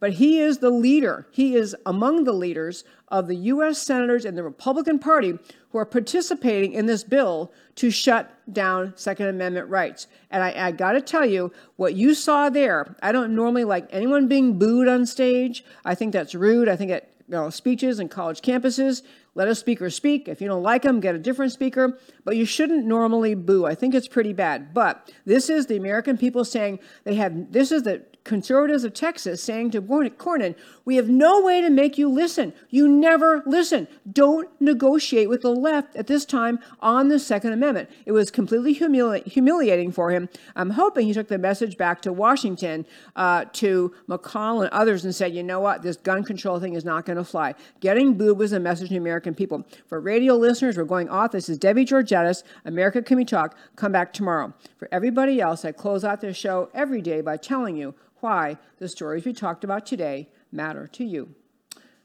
[0.00, 1.26] But he is the leader.
[1.30, 3.78] He is among the leaders of the U.S.
[3.78, 5.38] senators in the Republican Party
[5.70, 10.06] who are participating in this bill to shut down Second Amendment rights.
[10.30, 13.88] And I, I got to tell you, what you saw there, I don't normally like
[13.90, 15.64] anyone being booed on stage.
[15.84, 16.68] I think that's rude.
[16.68, 19.02] I think at you know, speeches and college campuses,
[19.34, 20.28] let a speaker speak.
[20.28, 21.98] If you don't like them, get a different speaker.
[22.24, 23.64] But you shouldn't normally boo.
[23.66, 24.74] I think it's pretty bad.
[24.74, 29.42] But this is the American people saying they have, this is the conservatives of Texas
[29.42, 30.54] saying to Cornyn,
[30.84, 32.52] We have no way to make you listen.
[32.68, 33.88] You never listen.
[34.10, 37.90] Don't negotiate with the left at this time on the Second Amendment.
[38.06, 40.28] It was completely humili- humiliating for him.
[40.54, 45.14] I'm hoping he took the message back to Washington, uh, to McConnell and others, and
[45.14, 45.82] said, You know what?
[45.82, 47.54] This gun control thing is not going to fly.
[47.80, 49.66] Getting booed was a message to American people.
[49.86, 51.32] For radio listeners, we're going off.
[51.32, 53.54] This is Debbie Georgatos, America Can We Talk.
[53.76, 54.54] Come back tomorrow.
[54.78, 58.88] For everybody else, I close out this show every day by telling you why the
[58.88, 61.34] stories we talked about today matter to you.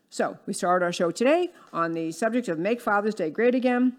[0.09, 3.95] So, we started our show today on the subject of Make Father's Day Great Again.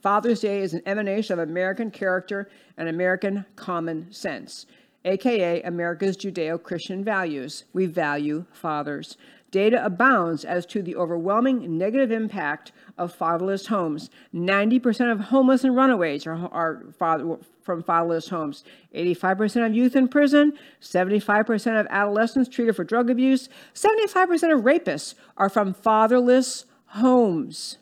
[0.00, 4.66] Father's Day is an emanation of American character and American common sense,
[5.04, 7.66] aka America's Judeo Christian values.
[7.72, 9.16] We value fathers.
[9.52, 14.08] Data abounds as to the overwhelming negative impact of fatherless homes.
[14.34, 18.64] 90% of homeless and runaways are, are father, from fatherless homes.
[18.94, 25.14] 85% of youth in prison, 75% of adolescents treated for drug abuse, 75% of rapists
[25.36, 27.76] are from fatherless homes.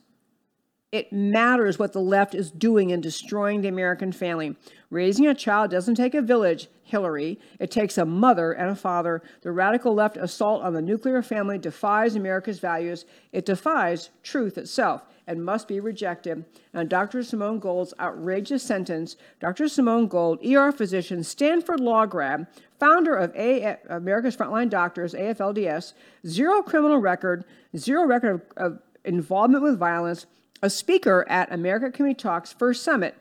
[0.90, 4.56] It matters what the left is doing in destroying the American family.
[4.90, 7.38] Raising a child doesn't take a village, Hillary.
[7.58, 9.22] It takes a mother and a father.
[9.42, 13.04] The radical left assault on the nuclear family defies America's values.
[13.32, 16.44] It defies truth itself and must be rejected.
[16.74, 17.22] And Dr.
[17.22, 19.68] Simone Gold's outrageous sentence Dr.
[19.68, 22.48] Simone Gold, ER physician, Stanford law grad,
[22.80, 25.92] founder of A- America's Frontline Doctors, AFLDS,
[26.26, 27.44] zero criminal record,
[27.76, 30.26] zero record of, of involvement with violence,
[30.62, 33.14] a speaker at America We Talk's first summit,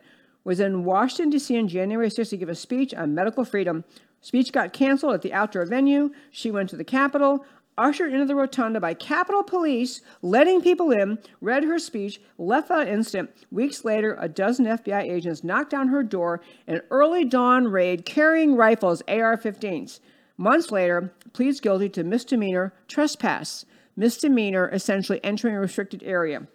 [0.44, 1.58] was in Washington, D.C.
[1.58, 3.84] on January 6th to give a speech on medical freedom.
[4.20, 6.10] Speech got canceled at the outdoor venue.
[6.30, 7.44] She went to the Capitol,
[7.78, 12.88] ushered into the rotunda by Capitol Police, letting people in, read her speech, left that
[12.88, 13.30] instant.
[13.50, 18.04] Weeks later, a dozen FBI agents knocked down her door in an early dawn raid
[18.04, 20.00] carrying rifles, AR 15s.
[20.36, 23.64] Months later, pleads guilty to misdemeanor trespass.
[23.96, 26.46] misdemeanor, essentially entering a restricted area.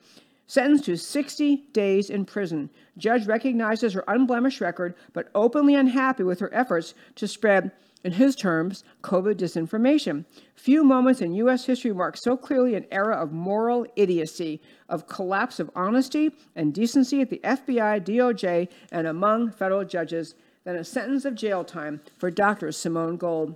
[0.47, 2.69] Sentenced to 60 days in prison.
[2.97, 7.71] Judge recognizes her unblemished record, but openly unhappy with her efforts to spread,
[8.03, 10.25] in his terms, COVID disinformation.
[10.53, 11.65] Few moments in U.S.
[11.65, 17.21] history mark so clearly an era of moral idiocy, of collapse of honesty and decency
[17.21, 20.35] at the FBI, DOJ, and among federal judges
[20.65, 22.71] than a sentence of jail time for Dr.
[22.71, 23.55] Simone Gold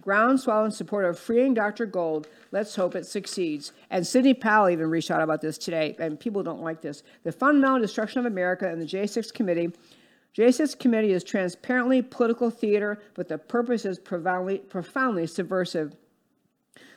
[0.00, 1.86] groundswell in support of freeing Dr.
[1.86, 2.28] Gold.
[2.52, 3.72] Let's hope it succeeds.
[3.90, 7.02] And Sidney Powell even reached out about this today, and people don't like this.
[7.22, 9.72] The fundamental destruction of America and the J6 committee.
[10.36, 15.94] J6 committee is transparently political theater, but the purpose is profoundly, profoundly subversive.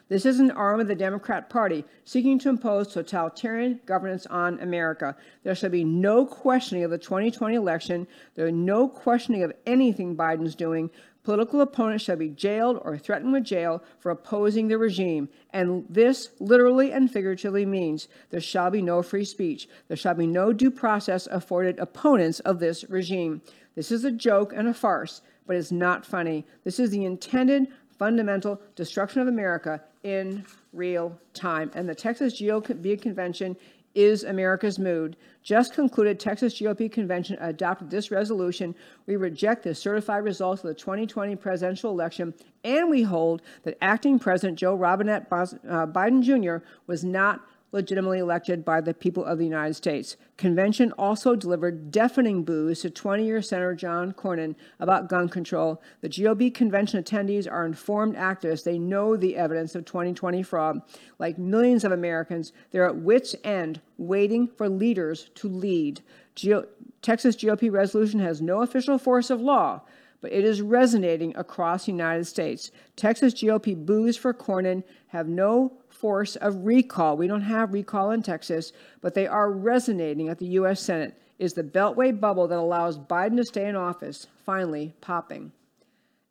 [0.09, 5.15] This is an arm of the Democrat Party seeking to impose totalitarian governance on America.
[5.43, 8.07] There shall be no questioning of the 2020 election.
[8.35, 10.91] There is no questioning of anything Biden's doing.
[11.23, 15.29] Political opponents shall be jailed or threatened with jail for opposing the regime.
[15.51, 19.69] And this literally and figuratively means there shall be no free speech.
[19.87, 23.41] There shall be no due process afforded opponents of this regime.
[23.75, 26.45] This is a joke and a farce, but it's not funny.
[26.65, 27.67] This is the intended
[27.97, 31.71] fundamental destruction of America in real time.
[31.73, 33.55] And the Texas GOP convention
[33.95, 35.15] is America's mood.
[35.43, 38.73] Just concluded Texas GOP convention adopted this resolution.
[39.07, 42.33] We reject the certified results of the 2020 presidential election,
[42.63, 45.45] and we hold that acting President Joe Robinette uh,
[45.87, 46.65] Biden Jr.
[46.87, 47.41] was not
[47.73, 50.15] legitimately elected by the people of the United States.
[50.37, 55.81] Convention also delivered deafening boos to 20 year Senator John Cornyn about gun control.
[56.01, 58.63] The GOP convention attendees are informed activists.
[58.63, 60.81] They know the evidence of 2020 fraud.
[61.19, 66.01] Like millions of Americans, they're at wits' end waiting for leaders to lead.
[66.35, 66.67] Geo-
[67.01, 69.81] Texas GOP resolution has no official force of law
[70.21, 72.71] but it is resonating across the United States.
[72.95, 77.15] Texas GOP boos for Cornyn have no force of recall.
[77.15, 80.81] We don't have recall in Texas, but they are resonating at the U.S.
[80.81, 81.17] Senate.
[81.39, 85.53] Is the Beltway bubble that allows Biden to stay in office finally popping?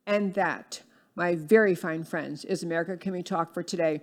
[0.07, 0.83] And that,
[1.15, 4.03] my very fine friends, is America Can We Talk for today.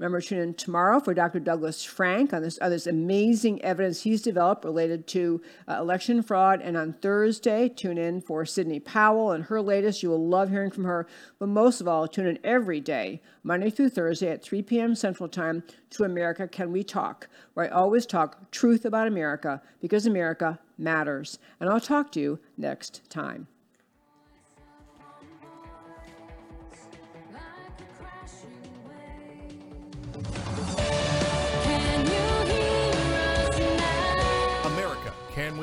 [0.00, 1.40] Remember, tune in tomorrow for Dr.
[1.40, 6.62] Douglas Frank on this, amazing evidence he's developed related to uh, election fraud.
[6.62, 10.02] And on Thursday, tune in for Sidney Powell and her latest.
[10.02, 11.06] You will love hearing from her.
[11.38, 14.94] But most of all, tune in every day, Monday through Thursday at 3 p.m.
[14.94, 20.06] Central Time to America Can We Talk, where I always talk truth about America because
[20.06, 21.38] America matters.
[21.60, 23.48] And I'll talk to you next time.